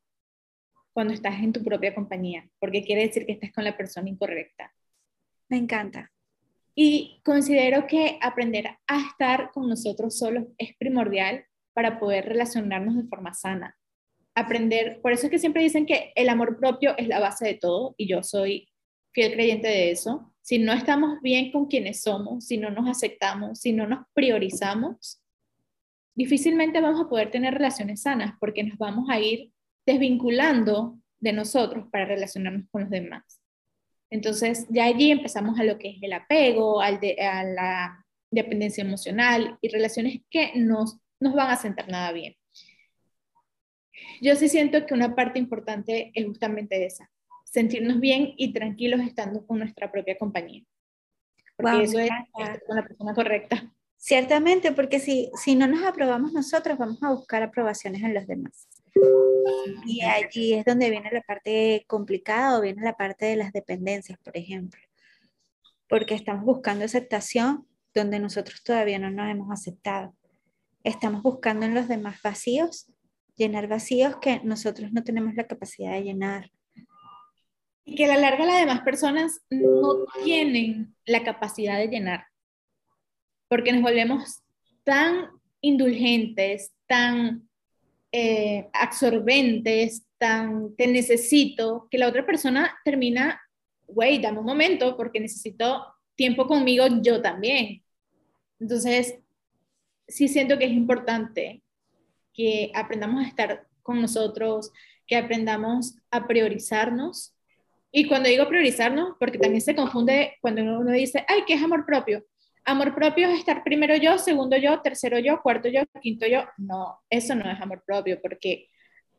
cuando 0.93 1.15
estás 1.15 1.41
en 1.41 1.53
tu 1.53 1.63
propia 1.63 1.95
compañía, 1.95 2.49
porque 2.59 2.83
quiere 2.83 3.07
decir 3.07 3.27
que 3.27 3.33
estás 3.33 3.53
con 3.53 3.65
la 3.65 3.77
persona 3.77 4.09
incorrecta. 4.09 4.75
Me 5.49 5.57
encanta. 5.57 6.11
Y 6.75 7.21
considero 7.25 7.87
que 7.87 8.19
aprender 8.21 8.67
a 8.87 9.01
estar 9.07 9.51
con 9.53 9.69
nosotros 9.69 10.19
solos 10.19 10.47
es 10.59 10.75
primordial 10.77 11.45
para 11.75 11.99
poder 11.99 12.27
relacionarnos 12.27 12.97
de 12.97 13.09
forma 13.09 13.35
sana. 13.35 13.77
Aprender, 14.35 15.01
por 15.03 15.13
eso 15.13 15.27
es 15.27 15.31
que 15.31 15.39
siempre 15.39 15.63
dicen 15.63 15.85
que 15.85 16.13
el 16.15 16.29
amor 16.29 16.59
propio 16.59 16.97
es 16.97 17.07
la 17.07 17.21
base 17.21 17.47
de 17.47 17.55
todo 17.55 17.95
y 17.99 18.09
yo 18.09 18.23
soy 18.23 18.69
fiel 19.13 19.33
creyente 19.33 19.69
de 19.69 19.91
eso. 19.91 20.33
Si 20.41 20.59
no 20.59 20.73
estamos 20.73 21.21
bien 21.21 21.53
con 21.53 21.67
quienes 21.67 22.03
somos, 22.03 22.47
si 22.47 22.57
no 22.57 22.71
nos 22.71 22.89
aceptamos, 22.89 23.61
si 23.61 23.73
no 23.73 23.87
nos 23.87 24.07
priorizamos, 24.15 25.23
difícilmente 26.15 26.81
vamos 26.81 27.01
a 27.01 27.09
poder 27.09 27.31
tener 27.31 27.55
relaciones 27.55 28.03
sanas 28.03 28.35
porque 28.41 28.65
nos 28.65 28.79
vamos 28.79 29.09
a 29.11 29.21
ir 29.21 29.53
desvinculando 29.87 30.99
de 31.21 31.33
nosotros 31.33 31.87
para 31.91 32.07
relacionarnos 32.07 32.67
con 32.71 32.83
los 32.83 32.91
demás. 32.91 33.41
Entonces, 34.11 34.67
ya 34.69 34.85
allí 34.85 35.11
empezamos 35.11 35.59
a 35.59 35.65
lo 35.65 35.79
que 35.79 35.91
es 35.91 36.03
el 36.03 36.13
apego, 36.13 36.81
al 36.81 37.01
de, 37.01 37.17
a 37.21 37.45
la 37.45 38.05
dependencia 38.31 38.85
emocional 38.85 39.57
y 39.61 39.69
relaciones 39.69 40.21
que 40.29 40.53
nos, 40.57 40.99
nos 41.21 41.35
van 41.35 41.51
a 41.51 41.57
sentar 41.57 41.89
nada 41.89 42.13
bien. 42.13 42.35
Yo 44.21 44.37
sí 44.37 44.49
siento 44.49 44.85
que 44.87 44.95
una 44.95 45.15
parte 45.15 45.39
importante 45.39 46.11
es 46.15 46.27
justamente 46.27 46.85
esa, 46.85 47.11
sentirnos 47.45 48.01
bien 48.01 48.35
y 48.37 48.53
tranquilos 48.53 49.01
estando 49.01 49.47
con 49.47 49.59
nuestra 49.59 49.91
propia 49.91 50.19
compañía. 50.19 50.63
Porque 51.57 51.83
eso 51.85 51.99
es 51.99 52.11
con 52.67 52.77
la 52.77 52.87
persona 52.87 53.15
correcta. 53.15 53.73
Ciertamente, 53.97 54.73
porque 54.73 54.99
si, 54.99 55.31
si 55.37 55.55
no 55.55 55.69
nos 55.69 55.85
aprobamos 55.85 56.33
nosotros, 56.33 56.77
vamos 56.77 57.01
a 57.03 57.11
buscar 57.11 57.43
aprobaciones 57.43 58.03
en 58.03 58.15
los 58.15 58.27
demás. 58.27 58.67
Y 59.87 60.03
allí 60.03 60.55
es 60.55 60.65
donde 60.65 60.91
viene 60.91 61.11
la 61.13 61.23
parte 61.23 61.85
complicada 61.87 62.59
o 62.59 62.63
viene 62.63 62.83
la 62.83 62.97
parte 62.97 63.27
de 63.27 63.37
las 63.37 63.53
dependencias, 63.53 64.19
por 64.19 64.37
ejemplo. 64.37 64.81
Porque 65.89 66.15
estamos 66.15 66.45
buscando 66.45 66.85
aceptación 66.85 67.67
donde 67.95 68.19
nosotros 68.19 68.63
todavía 68.63 68.99
no 68.99 69.11
nos 69.11 69.31
hemos 69.31 69.51
aceptado. 69.51 70.15
Estamos 70.83 71.23
buscando 71.23 71.67
en 71.67 71.75
los 71.75 71.87
demás 71.89 72.21
vacíos, 72.23 72.92
llenar 73.37 73.69
vacíos 73.69 74.17
que 74.17 74.41
nosotros 74.45 74.93
no 74.93 75.03
tenemos 75.03 75.35
la 75.35 75.47
capacidad 75.47 75.93
de 75.93 76.03
llenar. 76.03 76.51
Y 77.85 77.95
que 77.97 78.05
a 78.05 78.09
la 78.09 78.19
larga 78.19 78.45
las 78.45 78.61
demás 78.61 78.83
personas 78.83 79.41
no 79.51 80.05
tienen 80.25 80.95
la 81.05 81.25
capacidad 81.25 81.79
de 81.79 81.89
llenar. 81.89 82.27
Porque 83.49 83.73
nos 83.73 83.83
volvemos 83.83 84.43
tan 84.85 85.29
indulgentes, 85.61 86.73
tan 86.87 87.49
eh, 88.13 88.69
absorbentes, 88.73 90.05
tan 90.19 90.75
te 90.77 90.87
necesito, 90.87 91.89
que 91.91 91.99
la 91.99 92.09
otra 92.09 92.25
persona 92.25 92.79
termina, 92.85 93.41
güey, 93.87 94.21
dame 94.21 94.39
un 94.39 94.47
momento 94.47 94.97
porque 94.97 95.21
necesito 95.21 95.85
tiempo 96.15 96.47
conmigo 96.47 96.85
yo 97.03 97.21
también. 97.21 97.83
Entonces, 98.61 99.19
sí 100.07 100.29
siento 100.29 100.59
que 100.59 100.67
es 100.67 100.73
importante 100.73 101.63
que 102.33 102.71
aprendamos 102.75 103.25
a 103.25 103.29
estar 103.29 103.67
con 103.83 104.01
nosotros, 104.01 104.73
que 105.07 105.17
aprendamos 105.17 105.97
a 106.11 106.27
priorizarnos. 106.27 107.35
Y 107.91 108.07
cuando 108.09 108.29
digo 108.29 108.49
priorizarnos, 108.49 109.17
porque 109.19 109.39
también 109.39 109.61
se 109.61 109.75
confunde 109.75 110.37
cuando 110.41 110.63
uno 110.63 110.91
dice, 110.93 111.25
ay, 111.29 111.43
¿qué 111.47 111.55
es 111.55 111.63
amor 111.63 111.85
propio? 111.85 112.25
Amor 112.65 112.95
propio 112.95 113.29
es 113.29 113.41
estar 113.41 113.65
primero 113.65 113.97
yo, 113.97 114.19
segundo 114.19 114.57
yo, 114.57 114.81
tercero 114.81 115.19
yo, 115.19 115.43
cuarto 115.43 115.69
yo, 115.69 115.83
quinto 116.01 116.27
yo. 116.27 116.45
No, 116.57 117.01
eso 117.11 117.35
no 117.35 117.51
es 117.51 117.61
amor 117.61 117.83
propio, 117.85 118.21
porque 118.23 118.69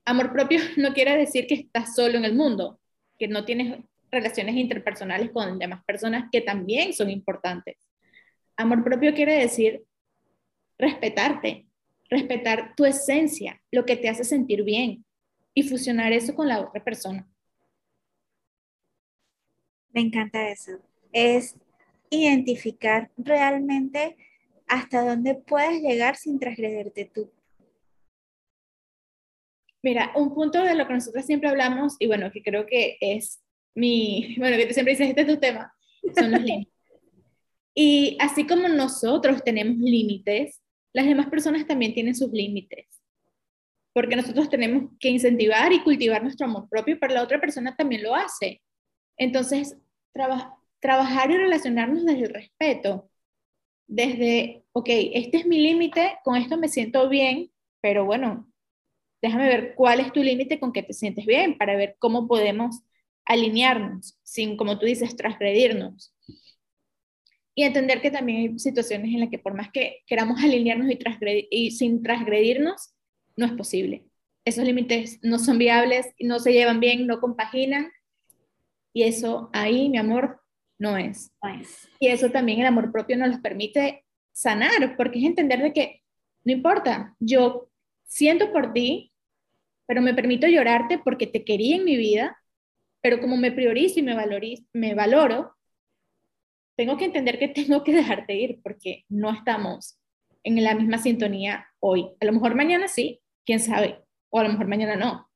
amor 0.05 0.32
propio 0.32 0.60
no 0.77 0.93
quiere 0.93 1.17
decir 1.17 1.46
que 1.46 1.55
estás 1.55 1.96
solo 1.96 2.17
en 2.17 2.25
el 2.25 2.36
mundo, 2.36 2.79
que 3.20 3.27
no 3.27 3.46
tienes 3.46 3.84
relaciones 4.10 4.55
interpersonales 4.55 5.32
con 5.32 5.60
demás 5.60 5.84
personas 5.86 6.29
que 6.32 6.41
también 6.41 6.93
son 6.93 7.10
importantes. 7.10 7.77
Amor 8.55 8.84
propio 8.84 9.13
quiere 9.13 9.39
decir 9.39 9.84
respetarte, 10.77 11.67
respetar 12.13 12.74
tu 12.75 12.86
esencia, 12.86 13.62
lo 13.72 13.86
que 13.86 13.98
te 13.98 14.10
hace 14.10 14.24
sentir 14.24 14.63
bien 14.63 15.05
y 15.53 15.63
fusionar 15.63 16.13
eso 16.13 16.34
con 16.34 16.48
la 16.48 16.62
otra 16.62 16.84
persona. 16.84 17.27
Me 19.89 20.01
encanta 20.01 20.50
eso. 20.50 20.72
Es 21.12 21.55
identificar 22.10 23.12
realmente 23.17 24.17
hasta 24.67 25.05
dónde 25.05 25.36
puedes 25.36 25.82
llegar 25.82 26.15
sin 26.15 26.39
transgredirte 26.39 27.05
tú. 27.05 27.32
Mira, 29.84 30.12
un 30.15 30.34
punto 30.34 30.63
de 30.63 30.75
lo 30.75 30.88
que 30.88 30.93
nosotros 30.93 31.25
siempre 31.25 31.50
hablamos, 31.50 31.96
y 32.00 32.08
bueno, 32.08 32.32
que 32.32 32.41
creo 32.41 32.65
que 32.65 32.98
es 33.01 33.43
mi, 33.75 34.36
bueno, 34.39 34.58
que 34.58 34.65
tú 34.65 34.74
siempre 34.74 34.93
dices, 34.93 35.10
este 35.10 35.22
es 35.22 35.27
tu 35.27 35.38
tema, 35.38 35.74
son 36.15 36.32
los 36.32 36.41
límites. 36.43 36.74
Y 37.75 38.17
así 38.20 38.46
como 38.46 38.67
nosotros 38.67 39.43
tenemos 39.43 39.77
límites, 39.77 40.62
las 40.94 41.06
demás 41.06 41.28
personas 41.28 41.68
también 41.68 41.94
tienen 41.94 42.16
sus 42.16 42.32
límites. 42.32 43.02
Porque 43.94 44.16
nosotros 44.16 44.50
tenemos 44.50 44.92
que 45.00 45.10
incentivar 45.10 45.72
y 45.74 45.84
cultivar 45.84 46.24
nuestro 46.24 46.48
amor 46.48 46.68
propio, 46.70 46.98
pero 47.00 47.14
la 47.14 47.24
otra 47.24 47.40
persona 47.40 47.76
también 47.76 48.04
lo 48.04 48.16
hace. 48.16 48.62
Entonces, 49.18 49.78
trabaja, 50.14 50.58
trabajar 50.80 51.32
y 51.32 51.38
relacionarnos 51.38 52.06
desde 52.06 52.24
el 52.24 52.34
respeto, 52.34 53.10
desde, 53.88 54.66
ok, 54.74 54.90
este 54.90 55.38
es 55.38 55.46
mi 55.46 55.60
límite, 55.60 56.18
con 56.24 56.36
esto 56.36 56.58
me 56.58 56.68
siento 56.68 57.10
bien, 57.10 57.52
pero 57.82 58.06
bueno, 58.06 58.52
déjame 59.22 59.48
ver 59.48 59.76
cuál 59.76 60.00
es 60.00 60.12
tu 60.12 60.22
límite 60.24 60.60
con 60.60 60.74
que 60.74 60.84
te 60.84 60.94
sientes 60.94 61.26
bien 61.26 61.58
para 61.58 61.76
ver 61.76 61.96
cómo 62.00 62.28
podemos 62.28 62.82
alinearnos 63.26 64.20
sin, 64.24 64.58
como 64.58 64.80
tú 64.80 64.86
dices, 64.86 65.16
transgredirnos. 65.16 66.14
Y 67.55 67.63
entender 67.63 68.01
que 68.01 68.12
también 68.12 68.39
hay 68.39 68.60
situaciones 68.60 69.13
en 69.13 69.19
las 69.19 69.29
que 69.29 69.39
por 69.39 69.53
más 69.53 69.72
que 69.72 70.01
queramos 70.07 70.41
alinearnos 70.43 70.89
y, 70.89 71.48
y 71.51 71.72
sin 71.72 72.01
transgredirnos, 72.01 72.93
no 73.36 73.45
es 73.45 73.51
posible. 73.53 74.05
Esos 74.45 74.65
límites 74.65 75.19
no 75.22 75.39
son 75.39 75.57
viables, 75.57 76.07
no 76.19 76.39
se 76.39 76.53
llevan 76.53 76.79
bien, 76.79 77.07
no 77.07 77.19
compaginan. 77.19 77.91
Y 78.93 79.03
eso 79.03 79.50
ahí, 79.53 79.89
mi 79.89 79.98
amor, 79.98 80.41
no 80.77 80.98
es. 80.98 81.31
Y 82.00 82.07
eso 82.07 82.29
también 82.29 82.60
el 82.60 82.67
amor 82.67 82.91
propio 82.91 83.17
nos 83.17 83.29
los 83.29 83.39
permite 83.39 84.05
sanar, 84.31 84.98
porque 84.98 85.19
es 85.19 85.25
entender 85.25 85.62
de 85.62 85.74
que 85.74 86.03
no 86.43 86.51
importa, 86.51 87.15
yo 87.19 87.69
siento 88.03 88.51
por 88.51 88.74
ti, 88.74 89.13
pero 89.86 90.01
me 90.01 90.13
permito 90.13 90.48
llorarte 90.48 91.00
porque 91.00 91.27
te 91.27 91.45
quería 91.45 91.77
en 91.77 91.86
mi 91.86 91.95
vida, 91.95 92.38
pero 93.01 93.19
como 93.19 93.38
me 93.38 93.51
priorizo 93.51 94.00
y 94.00 94.03
me, 94.03 94.15
valorizo, 94.15 94.63
me 94.74 94.93
valoro, 94.93 95.55
tengo 96.75 96.98
que 96.98 97.06
entender 97.06 97.39
que 97.39 97.48
tengo 97.50 97.84
que 97.84 97.94
dejarte 97.94 98.36
ir 98.36 98.60
porque 98.63 99.06
no 99.10 99.32
estamos 99.32 100.00
en 100.44 100.63
la 100.63 100.75
misma 100.75 100.98
sintonía 100.98 101.68
hoy. 101.80 102.12
A 102.20 102.25
lo 102.25 102.34
mejor 102.34 102.56
mañana 102.56 102.88
sí, 102.88 103.22
quién 103.46 103.60
sabe, 103.60 104.03
o 104.30 104.39
a 104.39 104.44
lo 104.44 104.50
mejor 104.50 104.68
mañana 104.68 104.96
no. 104.96 105.30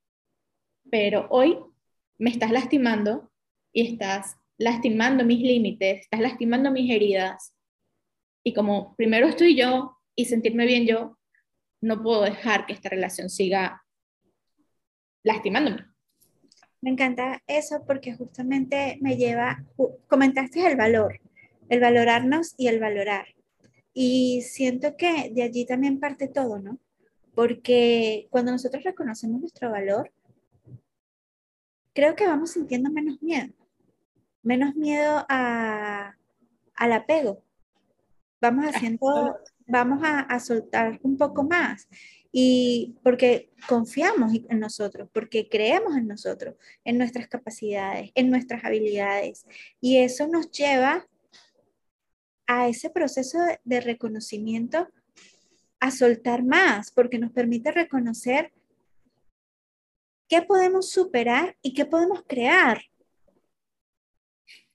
Pero 0.90 1.28
hoy 1.30 1.58
me 2.18 2.30
estás 2.30 2.52
lastimando 2.52 3.32
y 3.72 3.88
estás 3.88 4.38
lastimando 4.58 5.24
mis 5.24 5.42
límites, 5.42 6.02
estás 6.02 6.20
lastimando 6.20 6.72
mis 6.72 6.92
heridas. 6.92 7.54
Y 8.44 8.54
como 8.54 8.96
primero 8.96 9.28
estoy 9.28 9.56
yo 9.56 9.98
y 10.16 10.26
sentirme 10.26 10.66
bien 10.66 10.88
yo, 10.88 11.18
no 11.82 12.02
puedo 12.02 12.24
dejar 12.24 12.66
que 12.66 12.74
esta 12.74 12.90
relación 12.90 13.30
siga 13.30 13.84
lastimándome. 15.24 15.86
Me 16.82 16.92
encanta 16.92 17.42
eso 17.48 17.84
porque 17.86 18.16
justamente 18.16 18.98
me 19.02 19.18
lleva, 19.18 19.64
comentaste 20.08 20.66
el 20.66 20.76
valor, 20.76 21.20
el 21.70 21.80
valorarnos 21.80 22.54
y 22.58 22.68
el 22.68 22.80
valorar. 22.80 23.28
Y 23.94 24.44
siento 24.44 24.96
que 24.96 25.32
de 25.34 25.44
allí 25.44 25.66
también 25.66 26.00
parte 26.00 26.28
todo, 26.28 26.60
¿no? 26.60 26.80
Porque 27.34 28.28
cuando 28.30 28.52
nosotros 28.52 28.84
reconocemos 28.84 29.42
nuestro 29.42 29.72
valor, 29.72 30.12
creo 31.94 32.16
que 32.16 32.28
vamos 32.28 32.52
sintiendo 32.52 32.92
menos 32.92 33.22
miedo, 33.22 33.54
menos 34.44 34.76
miedo 34.76 35.26
a, 35.30 36.16
al 36.76 36.94
apego. 36.94 37.44
Vamos 38.40 38.66
haciendo, 38.66 39.36
vamos 39.66 40.04
a, 40.04 40.20
a 40.20 40.40
soltar 40.40 41.00
un 41.02 41.18
poco 41.18 41.44
más 41.44 41.88
y 42.32 42.96
porque 43.02 43.50
confiamos 43.68 44.32
en 44.48 44.60
nosotros, 44.60 45.10
porque 45.12 45.50
creemos 45.50 45.98
en 45.98 46.08
nosotros, 46.08 46.56
en 46.84 47.00
nuestras 47.00 47.28
capacidades, 47.28 48.12
en 48.14 48.30
nuestras 48.30 48.64
habilidades. 48.64 49.48
Y 49.82 49.98
eso 49.98 50.28
nos 50.28 50.52
lleva 50.52 51.08
a 52.48 52.68
ese 52.68 52.90
proceso 52.90 53.38
de 53.64 53.82
reconocimiento 53.82 54.88
a 55.80 55.92
soltar 55.92 56.44
más, 56.44 56.92
porque 56.92 57.20
nos 57.20 57.32
permite 57.32 57.72
reconocer 57.72 58.52
qué 60.28 60.42
podemos 60.42 60.90
superar 60.90 61.56
y 61.62 61.74
qué 61.74 61.86
podemos 61.86 62.24
crear. 62.28 62.82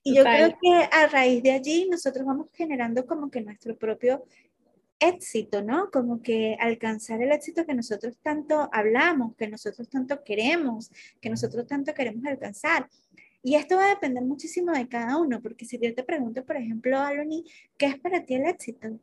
Y 0.05 0.17
yo 0.17 0.25
creo 0.25 0.57
que 0.61 0.88
a 0.91 1.07
raíz 1.07 1.43
de 1.43 1.52
allí 1.52 1.88
nosotros 1.88 2.26
vamos 2.26 2.49
generando 2.52 3.07
como 3.07 3.31
que 3.31 3.41
nuestro 3.41 3.76
propio 3.76 4.25
éxito, 4.99 5.62
¿no? 5.62 5.91
Como 5.91 6.23
que 6.23 6.57
alcanzar 6.59 7.23
el 7.23 7.33
éxito 7.33 7.67
que 7.67 7.75
nosotros 7.75 8.17
tanto 8.23 8.69
hablamos, 8.73 9.37
que 9.37 9.49
nosotros 9.49 9.88
tanto 9.88 10.23
queremos, 10.25 10.91
que 11.21 11.31
nosotros 11.31 11.67
tanto 11.67 11.95
queremos 11.95 12.25
alcanzar. 12.25 12.88
Y 13.42 13.56
esto 13.56 13.76
va 13.76 13.87
a 13.87 13.94
depender 13.94 14.22
muchísimo 14.22 14.72
de 14.72 14.88
cada 14.88 15.16
uno, 15.18 15.42
porque 15.42 15.64
si 15.64 15.78
yo 15.80 15.92
te 15.94 16.04
pregunto, 16.04 16.44
por 16.44 16.56
ejemplo, 16.56 16.99
Aloni, 16.99 17.44
¿qué 17.76 17.87
es 17.87 17.99
para 17.99 18.25
ti 18.25 18.34
el 18.34 18.46
éxito? 18.46 19.00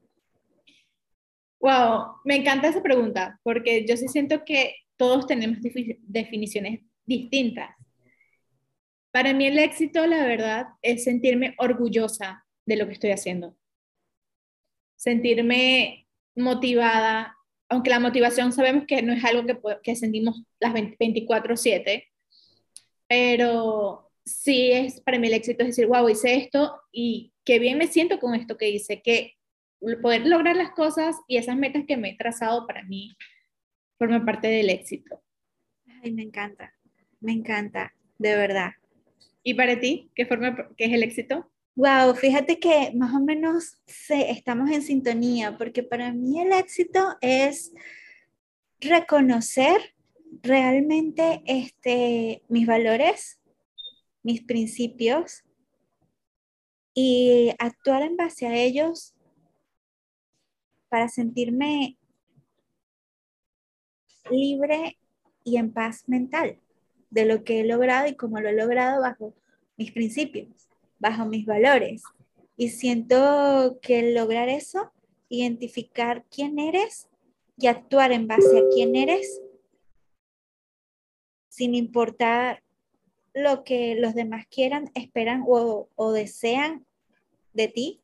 Wow, 1.59 2.21
me 2.23 2.37
encanta 2.37 2.69
esa 2.69 2.81
pregunta, 2.81 3.39
porque 3.43 3.85
yo 3.85 3.97
sí 3.97 4.07
siento 4.07 4.45
que 4.45 4.75
todos 4.95 5.27
tenemos 5.27 5.57
definiciones 5.61 6.81
distintas. 7.05 7.75
Para 9.11 9.33
mí 9.33 9.45
el 9.45 9.59
éxito, 9.59 10.05
la 10.07 10.25
verdad, 10.25 10.67
es 10.81 11.03
sentirme 11.03 11.55
orgullosa 11.57 12.45
de 12.65 12.77
lo 12.77 12.85
que 12.85 12.93
estoy 12.93 13.11
haciendo. 13.11 13.57
Sentirme 14.95 16.07
motivada, 16.35 17.35
aunque 17.67 17.89
la 17.89 17.99
motivación 17.99 18.53
sabemos 18.53 18.85
que 18.87 19.01
no 19.01 19.11
es 19.11 19.23
algo 19.25 19.45
que, 19.45 19.57
que 19.83 19.95
sentimos 19.95 20.43
las 20.59 20.73
24/7, 20.73 22.07
pero 23.07 24.08
sí 24.37 24.71
es 24.71 25.01
para 25.01 25.19
mí 25.19 25.27
el 25.27 25.33
éxito 25.33 25.63
es 25.63 25.69
decir, 25.69 25.87
wow, 25.87 26.07
hice 26.09 26.35
esto 26.35 26.81
y 26.91 27.33
qué 27.43 27.59
bien 27.59 27.77
me 27.77 27.87
siento 27.87 28.19
con 28.19 28.35
esto 28.35 28.57
que 28.57 28.69
hice, 28.69 29.01
que 29.01 29.35
poder 30.01 30.25
lograr 30.25 30.55
las 30.55 30.71
cosas 30.71 31.15
y 31.27 31.37
esas 31.37 31.57
metas 31.57 31.85
que 31.87 31.97
me 31.97 32.09
he 32.09 32.17
trazado 32.17 32.67
para 32.67 32.83
mí 32.83 33.15
forman 33.97 34.25
parte 34.25 34.47
del 34.47 34.69
éxito. 34.69 35.21
Ay, 36.03 36.11
me 36.11 36.23
encanta, 36.23 36.73
me 37.19 37.33
encanta, 37.33 37.93
de 38.17 38.35
verdad. 38.35 38.71
¿Y 39.43 39.53
para 39.53 39.79
ti, 39.79 40.09
qué, 40.15 40.25
forma, 40.25 40.69
qué 40.77 40.85
es 40.85 40.93
el 40.93 41.03
éxito? 41.03 41.49
Wow, 41.75 42.13
fíjate 42.15 42.59
que 42.59 42.91
más 42.93 43.13
o 43.13 43.19
menos 43.19 43.81
estamos 44.09 44.69
en 44.69 44.81
sintonía, 44.81 45.57
porque 45.57 45.81
para 45.81 46.11
mí 46.11 46.41
el 46.41 46.51
éxito 46.51 47.17
es 47.21 47.73
reconocer 48.79 49.95
realmente 50.41 51.41
este, 51.45 52.43
mis 52.47 52.67
valores, 52.67 53.38
mis 54.29 54.43
principios 54.43 55.43
y 56.93 57.51
actuar 57.57 58.03
en 58.03 58.15
base 58.15 58.45
a 58.45 58.55
ellos 58.55 59.15
para 60.87 61.09
sentirme 61.09 61.97
libre 64.29 64.99
y 65.43 65.57
en 65.57 65.73
paz 65.73 66.07
mental 66.07 66.59
de 67.09 67.25
lo 67.25 67.43
que 67.43 67.61
he 67.61 67.63
logrado 67.63 68.07
y 68.07 68.15
cómo 68.15 68.39
lo 68.39 68.49
he 68.49 68.53
logrado 68.53 69.01
bajo 69.01 69.33
mis 69.77 69.91
principios, 69.93 70.69
bajo 70.99 71.25
mis 71.25 71.47
valores. 71.47 72.03
Y 72.55 72.69
siento 72.69 73.79
que 73.81 74.13
lograr 74.13 74.47
eso, 74.47 74.91
identificar 75.27 76.23
quién 76.29 76.59
eres 76.59 77.09
y 77.57 77.65
actuar 77.65 78.11
en 78.11 78.27
base 78.27 78.59
a 78.59 78.63
quién 78.75 78.95
eres, 78.95 79.41
sin 81.47 81.73
importar 81.73 82.61
lo 83.33 83.63
que 83.63 83.95
los 83.95 84.15
demás 84.15 84.45
quieran, 84.47 84.89
esperan 84.95 85.43
o, 85.47 86.11
desean 86.13 86.85
de 87.53 87.67
ti, 87.67 88.01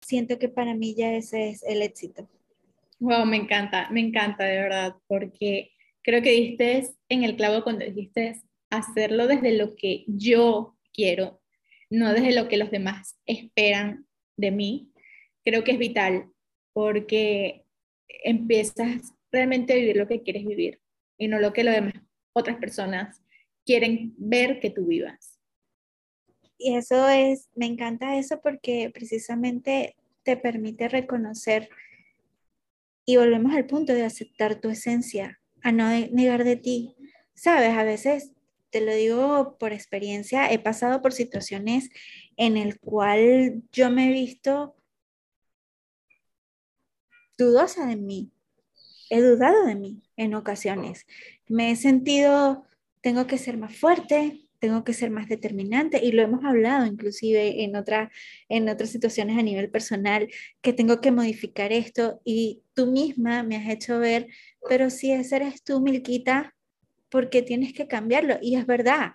siento 0.00 0.38
que 0.38 0.48
para 0.48 0.74
mí 0.74 0.94
ya 0.94 1.12
ese 1.12 1.50
es 1.50 1.62
el 1.62 1.82
éxito. 1.82 2.28
Wow, 3.00 3.26
me 3.26 3.36
encanta, 3.36 3.88
me 3.90 4.00
encanta 4.00 4.44
de 4.44 4.60
verdad, 4.60 4.96
porque 5.06 5.72
creo 6.02 6.22
que 6.22 6.32
diste 6.32 6.88
en 7.08 7.24
el 7.24 7.36
clavo 7.36 7.62
cuando 7.62 7.84
dijiste 7.84 8.40
hacerlo 8.70 9.26
desde 9.26 9.56
lo 9.56 9.76
que 9.76 10.04
yo 10.06 10.76
quiero, 10.92 11.40
no 11.90 12.12
desde 12.12 12.34
lo 12.34 12.48
que 12.48 12.56
los 12.56 12.70
demás 12.70 13.18
esperan 13.26 14.06
de 14.36 14.50
mí. 14.50 14.92
Creo 15.44 15.64
que 15.64 15.72
es 15.72 15.78
vital 15.78 16.30
porque 16.72 17.64
empiezas 18.24 19.14
realmente 19.30 19.72
a 19.72 19.76
vivir 19.76 19.96
lo 19.96 20.08
que 20.08 20.22
quieres 20.22 20.44
vivir 20.44 20.80
y 21.18 21.28
no 21.28 21.38
lo 21.38 21.52
que 21.52 21.64
las 21.64 21.74
demás 21.74 21.94
otras 22.32 22.56
personas 22.56 23.22
quieren 23.68 24.14
ver 24.16 24.60
que 24.60 24.70
tú 24.70 24.86
vivas. 24.86 25.38
Y 26.56 26.76
eso 26.76 27.06
es, 27.06 27.50
me 27.54 27.66
encanta 27.66 28.16
eso 28.16 28.40
porque 28.40 28.90
precisamente 28.94 29.94
te 30.22 30.38
permite 30.38 30.88
reconocer 30.88 31.68
y 33.04 33.18
volvemos 33.18 33.54
al 33.54 33.66
punto 33.66 33.92
de 33.92 34.06
aceptar 34.06 34.58
tu 34.58 34.70
esencia, 34.70 35.38
a 35.62 35.70
no 35.70 35.86
negar 35.90 36.44
de 36.44 36.56
ti. 36.56 36.96
Sabes, 37.34 37.76
a 37.76 37.84
veces, 37.84 38.32
te 38.70 38.80
lo 38.80 38.94
digo 38.94 39.58
por 39.58 39.74
experiencia, 39.74 40.50
he 40.50 40.58
pasado 40.58 41.02
por 41.02 41.12
situaciones 41.12 41.90
en 42.38 42.56
el 42.56 42.80
cual 42.80 43.64
yo 43.70 43.90
me 43.90 44.08
he 44.08 44.12
visto 44.12 44.76
dudosa 47.36 47.84
de 47.84 47.96
mí, 47.96 48.32
he 49.10 49.20
dudado 49.20 49.66
de 49.66 49.74
mí 49.74 50.02
en 50.16 50.34
ocasiones. 50.34 51.06
Me 51.46 51.70
he 51.70 51.76
sentido 51.76 52.64
tengo 53.00 53.26
que 53.26 53.38
ser 53.38 53.56
más 53.56 53.76
fuerte, 53.76 54.48
tengo 54.58 54.84
que 54.84 54.92
ser 54.92 55.10
más 55.10 55.28
determinante 55.28 56.04
y 56.04 56.12
lo 56.12 56.22
hemos 56.22 56.44
hablado 56.44 56.84
inclusive 56.86 57.62
en, 57.62 57.76
otra, 57.76 58.10
en 58.48 58.68
otras 58.68 58.90
situaciones 58.90 59.38
a 59.38 59.42
nivel 59.42 59.70
personal, 59.70 60.28
que 60.60 60.72
tengo 60.72 61.00
que 61.00 61.12
modificar 61.12 61.72
esto 61.72 62.20
y 62.24 62.62
tú 62.74 62.86
misma 62.86 63.42
me 63.42 63.56
has 63.56 63.68
hecho 63.68 63.98
ver, 63.98 64.26
pero 64.68 64.90
si 64.90 65.12
ese 65.12 65.36
eres 65.36 65.62
tú, 65.62 65.80
Milquita, 65.80 66.54
porque 67.08 67.42
tienes 67.42 67.72
que 67.72 67.86
cambiarlo? 67.86 68.38
Y 68.42 68.56
es 68.56 68.66
verdad, 68.66 69.12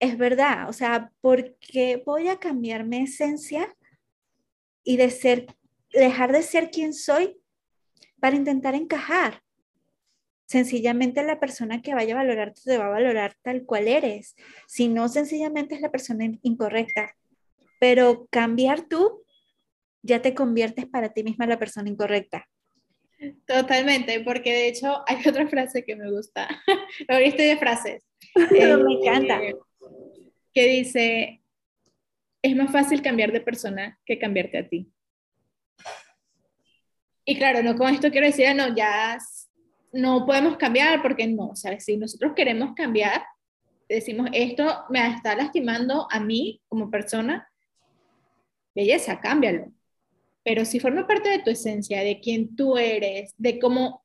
es 0.00 0.18
verdad, 0.18 0.68
o 0.68 0.72
sea, 0.72 1.12
porque 1.20 2.02
voy 2.04 2.28
a 2.28 2.38
cambiar 2.38 2.84
mi 2.84 2.98
esencia 2.98 3.74
y 4.84 4.96
de 4.96 5.10
ser, 5.10 5.46
dejar 5.92 6.32
de 6.32 6.42
ser 6.42 6.70
quien 6.70 6.92
soy 6.92 7.38
para 8.20 8.36
intentar 8.36 8.74
encajar? 8.74 9.41
Sencillamente 10.52 11.24
la 11.24 11.40
persona 11.40 11.80
que 11.80 11.94
vaya 11.94 12.12
a 12.12 12.18
valorarte 12.18 12.60
te 12.62 12.76
va 12.76 12.86
a 12.86 12.90
valorar 12.90 13.34
tal 13.40 13.64
cual 13.64 13.88
eres. 13.88 14.36
Si 14.66 14.86
no, 14.86 15.08
sencillamente 15.08 15.74
es 15.74 15.80
la 15.80 15.90
persona 15.90 16.26
incorrecta. 16.42 17.16
Pero 17.80 18.28
cambiar 18.30 18.82
tú, 18.82 19.24
ya 20.02 20.20
te 20.20 20.34
conviertes 20.34 20.84
para 20.84 21.08
ti 21.08 21.24
misma 21.24 21.46
la 21.46 21.58
persona 21.58 21.88
incorrecta. 21.88 22.46
Totalmente, 23.46 24.20
porque 24.20 24.52
de 24.52 24.68
hecho 24.68 25.02
hay 25.06 25.26
otra 25.26 25.48
frase 25.48 25.84
que 25.84 25.96
me 25.96 26.10
gusta. 26.10 26.46
Ahora 27.08 27.24
estoy 27.24 27.46
de 27.46 27.56
frases. 27.56 28.04
me 28.34 28.58
eh, 28.58 28.98
encanta. 29.00 29.40
que 30.52 30.66
dice, 30.66 31.42
es 32.42 32.56
más 32.56 32.70
fácil 32.70 33.00
cambiar 33.00 33.32
de 33.32 33.40
persona 33.40 33.98
que 34.04 34.18
cambiarte 34.18 34.58
a 34.58 34.68
ti. 34.68 34.92
Y 37.24 37.38
claro, 37.38 37.62
no 37.62 37.74
con 37.74 37.94
esto 37.94 38.10
quiero 38.10 38.26
decir, 38.26 38.48
ah, 38.48 38.54
no, 38.54 38.76
ya 38.76 39.18
no 39.92 40.24
podemos 40.26 40.56
cambiar 40.56 41.02
porque 41.02 41.26
no, 41.26 41.54
¿sabes? 41.54 41.84
Si 41.84 41.96
nosotros 41.96 42.32
queremos 42.34 42.74
cambiar, 42.74 43.22
decimos, 43.88 44.30
esto 44.32 44.84
me 44.90 45.06
está 45.08 45.36
lastimando 45.36 46.06
a 46.10 46.20
mí 46.20 46.60
como 46.68 46.90
persona, 46.90 47.48
belleza, 48.74 49.20
cámbialo. 49.20 49.72
Pero 50.42 50.64
si 50.64 50.80
forma 50.80 51.06
parte 51.06 51.28
de 51.28 51.40
tu 51.40 51.50
esencia, 51.50 52.02
de 52.02 52.20
quién 52.20 52.56
tú 52.56 52.76
eres, 52.76 53.34
de 53.36 53.58
cómo 53.58 54.02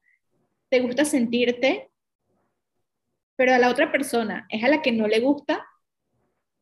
te 0.69 0.81
gusta 0.81 1.05
sentirte, 1.05 1.89
pero 3.35 3.53
a 3.53 3.59
la 3.59 3.69
otra 3.69 3.91
persona 3.91 4.45
es 4.49 4.63
a 4.63 4.67
la 4.67 4.81
que 4.81 4.91
no 4.91 5.07
le 5.07 5.19
gusta, 5.19 5.65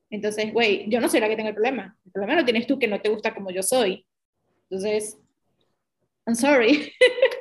entonces, 0.10 0.54
güey, 0.54 0.90
yo 0.90 1.02
no 1.02 1.10
soy 1.10 1.20
la 1.20 1.28
que 1.28 1.36
tengo 1.36 1.50
el 1.50 1.56
problema. 1.56 1.98
El 2.06 2.12
problema 2.12 2.40
lo 2.40 2.46
tienes 2.46 2.68
tú 2.68 2.80
que 2.80 2.88
no 2.88 3.02
te 3.02 3.10
gusta 3.10 3.34
como 3.34 3.52
yo 3.52 3.64
soy. 3.64 4.06
Entonces, 4.70 5.18
I'm 6.26 6.36
sorry. 6.36 6.94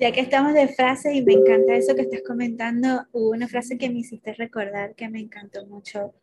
Ya 0.00 0.12
que 0.12 0.20
estamos 0.20 0.54
de 0.54 0.66
frase 0.68 1.14
y 1.14 1.22
me 1.22 1.34
encanta 1.34 1.74
eso 1.74 1.94
que 1.94 2.00
estás 2.00 2.22
comentando, 2.26 3.06
hubo 3.12 3.32
una 3.32 3.48
frase 3.48 3.76
que 3.76 3.90
me 3.90 3.98
hiciste 3.98 4.32
recordar 4.32 4.94
que 4.94 5.10
me 5.10 5.20
encantó 5.20 5.66
mucho. 5.66 6.14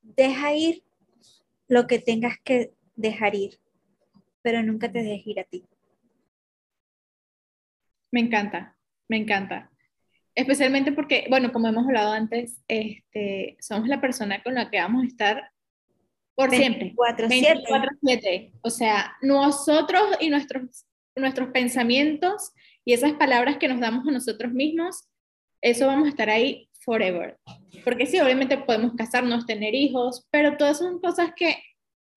Deja 0.00 0.54
ir 0.54 0.82
lo 1.68 1.86
que 1.86 1.98
tengas 1.98 2.38
que 2.42 2.72
dejar 2.96 3.34
ir, 3.34 3.60
pero 4.40 4.62
nunca 4.62 4.90
te 4.90 5.02
dejes 5.02 5.26
ir 5.26 5.40
a 5.40 5.44
ti. 5.44 5.66
Me 8.10 8.20
encanta, 8.20 8.78
me 9.08 9.18
encanta. 9.18 9.70
Especialmente 10.34 10.92
porque, 10.92 11.26
bueno, 11.28 11.52
como 11.52 11.68
hemos 11.68 11.84
hablado 11.84 12.12
antes, 12.12 12.62
este, 12.66 13.58
somos 13.60 13.88
la 13.88 14.00
persona 14.00 14.42
con 14.42 14.54
la 14.54 14.70
que 14.70 14.80
vamos 14.80 15.02
a 15.02 15.06
estar 15.06 15.50
por 16.34 16.48
siempre. 16.48 16.94
24-7. 16.94 18.52
O 18.62 18.70
sea, 18.70 19.18
nosotros 19.20 20.02
y 20.18 20.30
nuestros 20.30 20.86
nuestros 21.16 21.48
pensamientos 21.50 22.52
y 22.84 22.92
esas 22.92 23.12
palabras 23.14 23.58
que 23.58 23.68
nos 23.68 23.80
damos 23.80 24.06
a 24.06 24.10
nosotros 24.10 24.52
mismos, 24.52 25.08
eso 25.60 25.86
vamos 25.86 26.06
a 26.06 26.10
estar 26.10 26.30
ahí 26.30 26.68
forever. 26.80 27.38
Porque 27.84 28.06
sí, 28.06 28.18
obviamente 28.20 28.58
podemos 28.58 28.94
casarnos, 28.94 29.46
tener 29.46 29.74
hijos, 29.74 30.26
pero 30.30 30.56
todas 30.56 30.78
son 30.78 31.00
cosas 31.00 31.32
que 31.36 31.56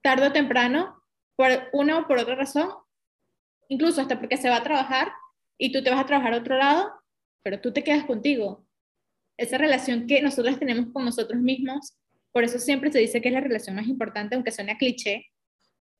tarde 0.01 0.27
o 0.27 0.33
temprano, 0.33 1.01
por 1.35 1.49
una 1.73 1.99
o 1.99 2.07
por 2.07 2.17
otra 2.17 2.35
razón, 2.35 2.69
incluso 3.67 4.01
hasta 4.01 4.19
porque 4.19 4.37
se 4.37 4.49
va 4.49 4.57
a 4.57 4.63
trabajar 4.63 5.11
y 5.57 5.71
tú 5.71 5.83
te 5.83 5.89
vas 5.89 5.99
a 5.99 6.05
trabajar 6.05 6.33
a 6.33 6.37
otro 6.37 6.57
lado, 6.57 6.91
pero 7.43 7.59
tú 7.59 7.73
te 7.73 7.83
quedas 7.83 8.05
contigo. 8.05 8.65
Esa 9.37 9.57
relación 9.57 10.07
que 10.07 10.21
nosotros 10.21 10.57
tenemos 10.59 10.91
con 10.93 11.03
nosotros 11.05 11.41
mismos, 11.41 11.97
por 12.31 12.43
eso 12.43 12.59
siempre 12.59 12.91
se 12.91 12.99
dice 12.99 13.21
que 13.21 13.29
es 13.29 13.33
la 13.33 13.41
relación 13.41 13.75
más 13.75 13.87
importante, 13.87 14.35
aunque 14.35 14.51
suene 14.51 14.73
a 14.73 14.77
cliché, 14.77 15.25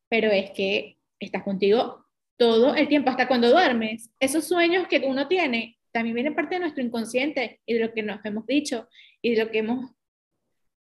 pero 0.10 0.32
es 0.32 0.52
que 0.52 0.98
estás 1.20 1.44
contigo 1.44 2.05
todo 2.38 2.76
el 2.76 2.88
tiempo, 2.88 3.10
hasta 3.10 3.28
cuando 3.28 3.50
duermes. 3.50 4.10
Esos 4.20 4.48
sueños 4.48 4.88
que 4.88 5.04
uno 5.06 5.28
tiene 5.28 5.78
también 5.92 6.16
vienen 6.16 6.36
parte 6.36 6.56
de 6.56 6.62
nuestro 6.62 6.84
inconsciente 6.84 7.62
y 7.66 7.76
de 7.76 7.80
lo 7.80 7.94
que 7.94 8.04
nos 8.04 8.24
hemos 8.26 8.46
dicho 8.46 8.90
y 9.22 9.36
de 9.36 9.46
lo 9.46 9.52
que 9.52 9.60
hemos, 9.60 9.92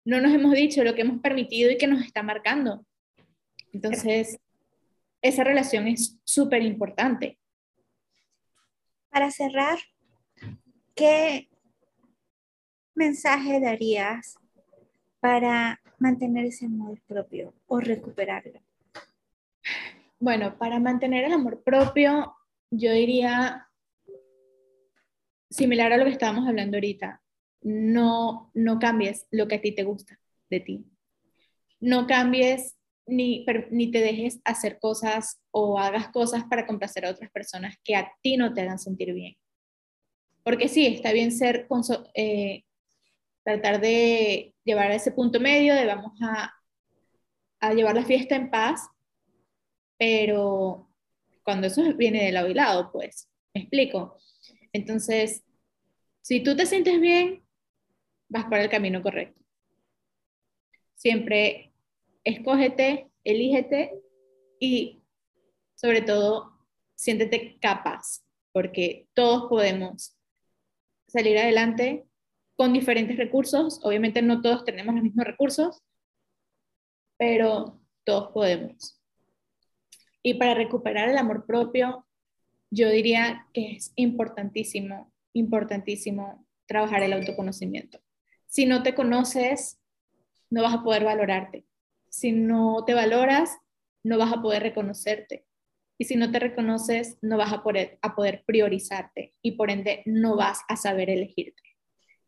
no 0.04 0.20
nos 0.20 0.34
hemos 0.34 0.52
dicho, 0.52 0.84
lo 0.84 0.94
que 0.94 1.00
hemos 1.00 1.20
permitido 1.20 1.70
y 1.70 1.78
que 1.78 1.86
nos 1.86 2.02
está 2.02 2.22
marcando. 2.22 2.84
Entonces, 3.72 4.38
esa 5.22 5.44
relación 5.44 5.88
es 5.88 6.18
súper 6.24 6.62
importante. 6.62 7.38
Para 9.08 9.30
cerrar, 9.30 9.78
¿qué 10.94 11.48
mensaje 12.94 13.60
darías 13.60 14.36
para 15.20 15.80
mantener 15.98 16.44
ese 16.44 16.66
amor 16.66 17.00
propio 17.06 17.54
o 17.66 17.80
recuperarlo? 17.80 18.60
Bueno, 20.20 20.58
para 20.58 20.80
mantener 20.80 21.24
el 21.24 21.32
amor 21.32 21.62
propio, 21.62 22.34
yo 22.70 22.92
diría 22.92 23.68
similar 25.48 25.92
a 25.92 25.96
lo 25.96 26.04
que 26.04 26.10
estábamos 26.10 26.48
hablando 26.48 26.76
ahorita. 26.76 27.22
No, 27.62 28.50
no 28.54 28.78
cambies 28.78 29.26
lo 29.30 29.46
que 29.46 29.56
a 29.56 29.60
ti 29.60 29.72
te 29.72 29.84
gusta 29.84 30.18
de 30.50 30.60
ti. 30.60 30.86
No 31.80 32.06
cambies 32.06 32.76
ni, 33.06 33.46
ni 33.70 33.90
te 33.90 34.00
dejes 34.00 34.40
hacer 34.44 34.78
cosas 34.78 35.40
o 35.50 35.78
hagas 35.78 36.08
cosas 36.08 36.44
para 36.44 36.66
complacer 36.66 37.06
a 37.06 37.10
otras 37.10 37.30
personas 37.30 37.76
que 37.84 37.96
a 37.96 38.10
ti 38.20 38.36
no 38.36 38.52
te 38.52 38.62
hagan 38.62 38.78
sentir 38.78 39.14
bien. 39.14 39.36
Porque 40.42 40.68
sí, 40.68 40.86
está 40.86 41.12
bien 41.12 41.30
ser, 41.30 41.68
eh, 42.14 42.64
tratar 43.44 43.80
de 43.80 44.54
llevar 44.64 44.90
a 44.90 44.94
ese 44.94 45.12
punto 45.12 45.40
medio 45.40 45.74
de 45.74 45.86
vamos 45.86 46.12
a, 46.22 46.52
a 47.60 47.74
llevar 47.74 47.94
la 47.94 48.04
fiesta 48.04 48.34
en 48.36 48.50
paz, 48.50 48.88
pero 49.98 50.88
cuando 51.42 51.66
eso 51.66 51.82
viene 51.96 52.24
de 52.24 52.32
lado 52.32 52.48
y 52.48 52.54
lado, 52.54 52.90
pues, 52.92 53.28
me 53.54 53.62
explico. 53.62 54.16
Entonces, 54.72 55.44
si 56.22 56.42
tú 56.42 56.56
te 56.56 56.66
sientes 56.66 57.00
bien, 57.00 57.44
vas 58.28 58.44
por 58.44 58.58
el 58.58 58.70
camino 58.70 59.02
correcto. 59.02 59.40
Siempre 60.94 61.72
escógete, 62.24 63.10
elígete 63.24 63.94
y 64.60 65.02
sobre 65.74 66.02
todo, 66.02 66.52
siéntete 66.96 67.58
capaz, 67.60 68.24
porque 68.52 69.08
todos 69.14 69.48
podemos 69.48 70.16
salir 71.06 71.38
adelante 71.38 72.04
con 72.56 72.72
diferentes 72.72 73.16
recursos. 73.16 73.80
Obviamente 73.84 74.20
no 74.20 74.42
todos 74.42 74.64
tenemos 74.64 74.94
los 74.94 75.04
mismos 75.04 75.24
recursos, 75.24 75.82
pero 77.16 77.80
todos 78.04 78.32
podemos. 78.32 78.97
Y 80.22 80.34
para 80.34 80.54
recuperar 80.54 81.08
el 81.08 81.18
amor 81.18 81.46
propio, 81.46 82.06
yo 82.70 82.90
diría 82.90 83.46
que 83.52 83.72
es 83.72 83.92
importantísimo, 83.96 85.12
importantísimo 85.32 86.46
trabajar 86.66 87.02
el 87.02 87.12
autoconocimiento. 87.12 88.00
Si 88.46 88.66
no 88.66 88.82
te 88.82 88.94
conoces, 88.94 89.80
no 90.50 90.62
vas 90.62 90.74
a 90.74 90.82
poder 90.82 91.04
valorarte. 91.04 91.66
Si 92.08 92.32
no 92.32 92.84
te 92.84 92.94
valoras, 92.94 93.58
no 94.02 94.18
vas 94.18 94.32
a 94.32 94.42
poder 94.42 94.62
reconocerte. 94.62 95.46
Y 95.98 96.04
si 96.04 96.16
no 96.16 96.30
te 96.30 96.38
reconoces, 96.38 97.18
no 97.22 97.36
vas 97.36 97.52
a 97.52 97.62
poder, 97.62 97.98
a 98.02 98.14
poder 98.14 98.44
priorizarte 98.46 99.34
y 99.42 99.52
por 99.52 99.70
ende 99.70 100.02
no 100.06 100.36
vas 100.36 100.60
a 100.68 100.76
saber 100.76 101.10
elegirte. 101.10 101.62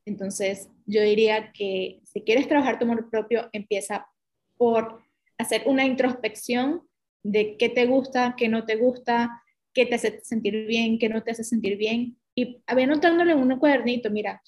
Entonces, 0.04 0.68
yo 0.86 1.02
diría 1.02 1.52
que 1.52 2.00
si 2.04 2.22
quieres 2.22 2.48
trabajar 2.48 2.78
tu 2.78 2.84
amor 2.84 3.08
propio, 3.10 3.48
empieza 3.52 4.08
por 4.56 5.02
hacer 5.38 5.62
una 5.66 5.84
introspección 5.84 6.82
de 7.22 7.56
qué 7.56 7.68
te 7.68 7.86
gusta, 7.86 8.34
qué 8.36 8.48
no 8.48 8.64
te 8.64 8.76
gusta, 8.76 9.42
qué 9.72 9.86
te 9.86 9.96
hace 9.96 10.20
sentir 10.22 10.66
bien, 10.66 10.98
qué 10.98 11.08
no 11.08 11.22
te 11.22 11.32
hace 11.32 11.44
sentir 11.44 11.76
bien. 11.76 12.16
Y 12.34 12.62
había 12.66 12.84
anotándole 12.84 13.32
en 13.32 13.38
un 13.38 13.58
cuadernito, 13.58 14.10
mira, 14.10 14.42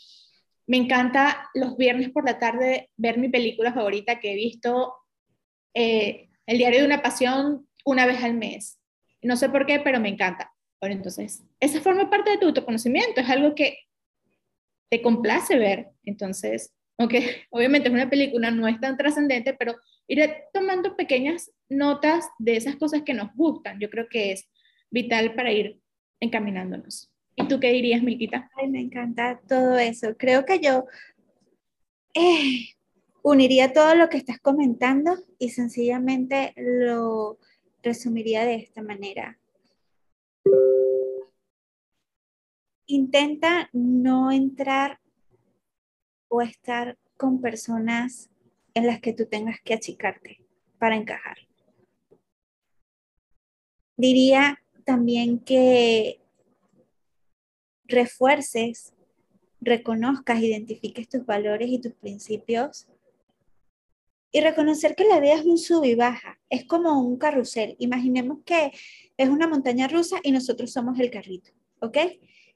me 0.67 0.77
encanta 0.77 1.51
los 1.55 1.77
viernes 1.77 2.11
por 2.11 2.25
la 2.25 2.39
tarde 2.39 2.91
ver 2.97 3.19
mi 3.19 3.29
película 3.29 3.73
favorita 3.73 4.21
que 4.21 4.33
he 4.33 4.37
visto, 4.37 4.95
eh, 5.75 6.29
El 6.47 6.59
diario 6.59 6.81
de 6.81 6.87
una 6.87 7.03
pasión, 7.03 7.69
una 7.85 8.07
vez 8.07 8.23
al 8.23 8.35
mes. 8.35 8.79
No 9.23 9.37
sé 9.37 9.49
por 9.49 9.67
qué, 9.67 9.81
pero 9.81 10.01
me 10.01 10.09
encanta. 10.09 10.53
Bueno, 10.81 10.97
entonces, 10.97 11.45
esa 11.61 11.81
forma 11.81 12.11
parte 12.11 12.31
de 12.31 12.39
tu 12.39 12.47
autoconocimiento, 12.47 13.21
es 13.21 13.31
algo 13.31 13.55
que 13.55 13.79
te 14.91 15.01
complace 15.01 15.57
ver. 15.59 15.91
Entonces, 16.05 16.75
aunque 16.99 17.47
obviamente 17.51 17.89
es 17.89 17.95
una 17.95 18.11
película, 18.11 18.51
no 18.51 18.67
es 18.67 18.81
tan 18.81 18.97
trascendente, 18.97 19.55
pero 19.55 19.77
ir 20.09 20.33
tomando 20.53 20.97
pequeñas 20.97 21.51
notas 21.69 22.29
de 22.39 22.57
esas 22.57 22.77
cosas 22.77 23.03
que 23.03 23.15
nos 23.15 23.35
gustan, 23.35 23.81
yo 23.81 23.89
creo 23.91 24.09
que 24.09 24.33
es 24.33 24.49
vital 24.91 25.35
para 25.35 25.53
ir 25.53 25.81
encaminándonos. 26.21 27.11
¿Y 27.35 27.49
tú 27.49 27.59
qué 27.59 27.73
dirías, 27.73 28.03
Miquita? 28.03 28.51
Ay, 28.57 28.69
me 28.69 28.81
encanta 28.81 29.41
todo 29.49 29.79
eso. 29.79 30.17
Creo 30.19 30.45
que 30.45 30.61
yo 30.61 30.85
eh, 32.15 32.69
uniría 33.23 33.73
todo 33.73 33.95
lo 33.95 34.09
que 34.09 34.19
estás 34.19 34.39
comentando 34.39 35.17
y 35.39 35.51
sencillamente 35.51 36.53
lo 36.57 37.39
resumiría 37.83 38.45
de 38.45 38.57
esta 38.57 38.83
manera. 38.83 39.39
Intenta 42.87 43.71
no 43.73 44.31
entrar 44.31 45.01
o 46.29 46.43
estar 46.43 46.99
con 47.17 47.41
personas 47.41 48.32
en 48.75 48.87
las 48.87 49.01
que 49.01 49.13
tú 49.13 49.27
tengas 49.27 49.61
que 49.61 49.75
achicarte 49.75 50.41
para 50.79 50.97
encajar. 50.97 51.39
Diría 53.97 54.63
también 54.85 55.39
que 55.39 56.21
refuerces, 57.85 58.95
reconozcas, 59.61 60.43
identifiques 60.43 61.09
tus 61.09 61.25
valores 61.25 61.69
y 61.69 61.79
tus 61.79 61.93
principios 61.93 62.89
y 64.33 64.41
reconocer 64.41 64.97
que 64.97 65.05
la 65.05 65.21
vida 65.21 65.35
es 65.35 65.45
un 65.45 65.59
sub 65.59 65.85
y 65.85 65.95
baja, 65.95 66.41
es 66.49 66.65
como 66.65 67.01
un 67.01 67.19
carrusel. 67.19 67.77
Imaginemos 67.79 68.39
que 68.45 68.73
es 69.17 69.29
una 69.29 69.47
montaña 69.47 69.89
rusa 69.89 70.17
y 70.23 70.33
nosotros 70.33 70.73
somos 70.73 70.99
el 70.99 71.11
carrito, 71.11 71.51
¿ok? 71.81 71.99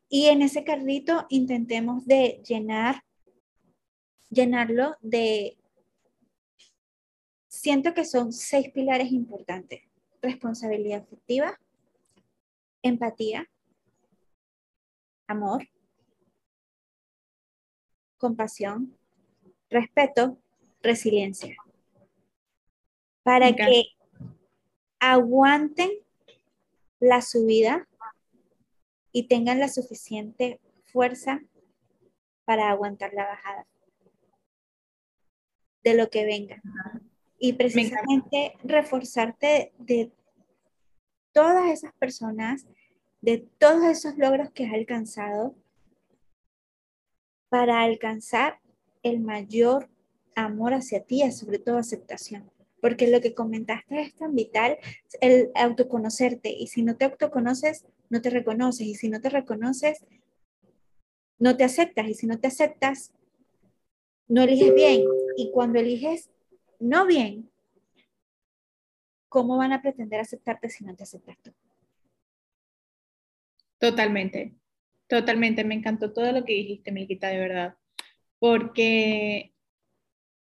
Y 0.09 0.27
en 0.27 0.41
ese 0.41 0.65
carrito 0.65 1.27
intentemos 1.29 2.07
de 2.07 2.43
llenar, 2.49 3.05
llenarlo 4.31 4.97
de 5.03 5.59
siento 7.57 7.95
que 7.95 8.05
son 8.05 8.33
seis 8.33 8.71
pilares 8.73 9.11
importantes. 9.11 9.83
Responsabilidad 10.23 11.03
afectiva, 11.03 11.59
empatía, 12.83 13.49
amor, 15.27 15.69
compasión, 18.19 18.97
respeto, 19.71 20.39
resiliencia. 20.83 21.57
Para 23.23 23.55
que 23.55 23.85
aguanten 25.01 25.91
la 27.01 27.21
subida 27.23 27.89
y 29.13 29.29
tengan 29.29 29.59
la 29.59 29.69
suficiente 29.69 30.61
fuerza 30.85 31.43
para 32.45 32.71
aguantar 32.71 33.13
la 33.13 33.27
bajada 33.27 33.67
de 35.83 35.95
lo 35.95 36.11
que 36.11 36.25
venga. 36.25 36.63
Y 37.39 37.53
precisamente 37.53 38.57
reforzarte 38.65 39.73
de 39.79 40.11
todas 41.33 41.71
esas 41.71 41.93
personas, 41.95 42.67
de 43.21 43.47
todos 43.59 43.85
esos 43.85 44.17
logros 44.17 44.51
que 44.53 44.67
has 44.67 44.73
alcanzado, 44.73 45.55
para 47.49 47.83
alcanzar 47.83 48.61
el 49.03 49.21
mayor 49.21 49.89
amor 50.35 50.75
hacia 50.75 51.05
ti 51.05 51.23
sobre 51.31 51.59
todo 51.59 51.79
aceptación. 51.79 52.51
Porque 52.81 53.09
lo 53.09 53.21
que 53.21 53.35
comentaste 53.35 54.01
es 54.01 54.15
tan 54.15 54.35
vital, 54.35 54.79
el 55.21 55.51
autoconocerte. 55.55 56.51
Y 56.51 56.67
si 56.67 56.83
no 56.83 56.97
te 56.97 57.07
autoconoces, 57.07 57.85
no 58.11 58.21
te 58.21 58.31
reconoces. 58.31 58.87
Y 58.87 58.95
si 58.95 59.09
no 59.09 59.21
te 59.21 59.31
reconoces, 59.31 60.05
no 61.39 61.57
te 61.57 61.65
aceptas. 61.65 62.09
Y 62.09 62.15
si 62.15 62.27
no 62.27 62.39
te 62.39 62.49
aceptas, 62.49 63.13
no 64.29 64.43
eliges 64.43 64.75
bien. 64.75 65.05
Y 65.37 65.51
cuando 65.53 65.79
eliges 65.79 66.31
no 66.79 67.07
bien, 67.07 67.51
¿cómo 69.29 69.57
van 69.57 69.73
a 69.73 69.83
pretender 69.83 70.21
aceptarte 70.21 70.69
si 70.69 70.85
no 70.85 70.95
te 70.95 71.03
aceptas 71.03 71.37
tú? 71.43 71.53
Totalmente, 73.79 74.55
totalmente. 75.07 75.65
Me 75.65 75.75
encantó 75.75 76.13
todo 76.13 76.33
lo 76.33 76.45
que 76.45 76.55
dijiste, 76.55 76.93
Milquita, 76.93 77.29
de 77.29 77.39
verdad. 77.39 77.77
Porque 78.39 79.53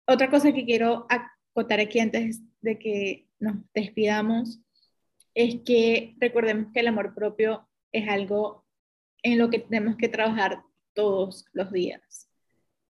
otra 0.06 0.30
cosa 0.30 0.52
que 0.52 0.64
quiero 0.64 1.06
acotar 1.08 1.80
aquí 1.80 2.00
antes 2.00 2.40
de 2.60 2.78
que 2.78 3.28
nos 3.38 3.56
despidamos 3.72 4.60
es 5.34 5.60
que 5.64 6.16
recordemos 6.18 6.72
que 6.72 6.80
el 6.80 6.88
amor 6.88 7.14
propio 7.14 7.68
es 7.92 8.08
algo 8.08 8.66
en 9.22 9.38
lo 9.38 9.50
que 9.50 9.60
tenemos 9.60 9.96
que 9.96 10.08
trabajar 10.08 10.62
todos 10.94 11.46
los 11.52 11.70
días 11.72 12.29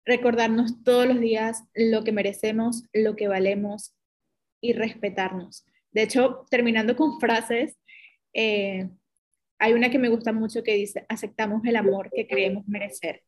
recordarnos 0.09 0.83
todos 0.85 1.07
los 1.07 1.21
días 1.21 1.64
lo 1.75 2.03
que 2.03 2.12
merecemos, 2.12 2.85
lo 2.94 3.14
que 3.14 3.29
valemos 3.29 3.94
y 4.61 4.73
respetarnos. 4.73 5.66
De 5.92 6.03
hecho, 6.03 6.47
terminando 6.51 6.97
con 6.97 7.21
frases, 7.21 7.77
eh, 8.33 8.88
hay 9.59 9.75
una 9.75 9.90
que 9.90 9.99
me 9.99 10.09
gusta 10.09 10.33
mucho 10.33 10.62
que 10.62 10.75
dice, 10.75 11.05
aceptamos 11.11 11.62
el 11.66 11.77
amor 11.77 12.11
que 12.11 12.27
creemos 12.27 12.66
merecer. 12.66 13.23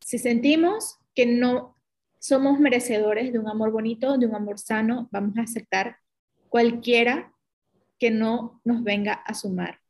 Si 0.00 0.18
sentimos 0.18 0.98
que 1.14 1.24
no 1.24 1.76
somos 2.18 2.60
merecedores 2.60 3.32
de 3.32 3.38
un 3.38 3.48
amor 3.48 3.70
bonito, 3.70 4.18
de 4.18 4.26
un 4.26 4.34
amor 4.34 4.58
sano, 4.58 5.08
vamos 5.10 5.38
a 5.38 5.42
aceptar 5.42 5.96
cualquiera 6.50 7.32
que 7.98 8.10
no 8.10 8.60
nos 8.64 8.84
venga 8.84 9.14
a 9.14 9.32
sumar. 9.32 9.80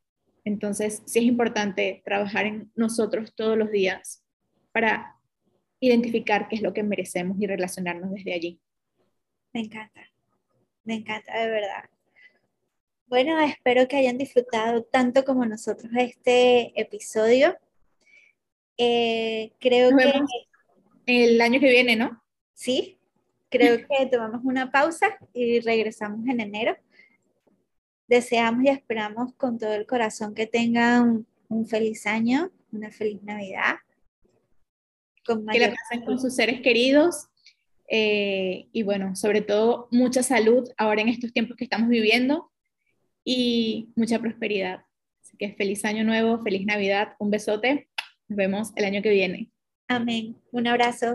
Entonces, 0.45 1.03
sí 1.05 1.19
es 1.19 1.25
importante 1.25 2.01
trabajar 2.05 2.47
en 2.47 2.71
nosotros 2.77 3.35
todos 3.35 3.59
los 3.59 3.73
días 3.73 4.23
para 4.71 5.18
identificar 5.81 6.49
qué 6.49 6.57
es 6.57 6.63
lo 6.63 6.73
que 6.73 6.83
merecemos 6.83 7.37
y 7.41 7.47
relacionarnos 7.47 8.11
desde 8.11 8.35
allí. 8.35 8.61
Me 9.53 9.61
encanta, 9.61 10.03
me 10.85 10.95
encanta 10.95 11.39
de 11.39 11.51
verdad. 11.51 11.85
Bueno, 13.07 13.41
espero 13.41 13.89
que 13.89 13.97
hayan 13.97 14.19
disfrutado 14.19 14.83
tanto 14.85 15.25
como 15.25 15.47
nosotros 15.47 15.91
este 15.97 16.79
episodio. 16.79 17.57
Eh, 18.77 19.53
creo 19.59 19.97
que 19.97 20.13
el 21.07 21.41
año 21.41 21.59
que 21.59 21.71
viene, 21.71 21.97
¿no? 21.97 22.23
Sí, 22.53 22.99
creo 23.49 23.79
que 23.79 24.07
tomamos 24.07 24.43
una 24.45 24.71
pausa 24.71 25.17
y 25.33 25.61
regresamos 25.61 26.29
en 26.29 26.41
enero. 26.41 26.77
Deseamos 28.07 28.65
y 28.65 28.69
esperamos 28.69 29.33
con 29.35 29.59
todo 29.59 29.73
el 29.73 29.87
corazón 29.87 30.35
que 30.35 30.47
tengan 30.47 31.27
un 31.49 31.67
feliz 31.67 32.07
año, 32.07 32.51
una 32.73 32.91
feliz 32.91 33.23
Navidad 33.23 33.77
que 35.51 35.59
la 35.59 35.75
pasen 35.75 36.05
con 36.05 36.19
sus 36.19 36.35
seres 36.35 36.61
queridos 36.61 37.29
eh, 37.89 38.69
y 38.73 38.83
bueno, 38.83 39.17
sobre 39.17 39.41
todo 39.41 39.89
mucha 39.91 40.23
salud 40.23 40.69
ahora 40.77 41.01
en 41.01 41.09
estos 41.09 41.33
tiempos 41.33 41.57
que 41.57 41.65
estamos 41.65 41.89
viviendo 41.89 42.51
y 43.25 43.91
mucha 43.97 44.19
prosperidad. 44.19 44.83
Así 45.23 45.37
que 45.37 45.55
feliz 45.55 45.85
año 45.85 46.05
nuevo, 46.05 46.43
feliz 46.43 46.67
Navidad, 46.67 47.15
un 47.19 47.31
besote, 47.31 47.89
nos 48.29 48.37
vemos 48.37 48.73
el 48.77 48.85
año 48.85 49.03
que 49.03 49.11
viene. 49.11 49.51
Amén, 49.89 50.37
un 50.53 50.67
abrazo. 50.67 51.07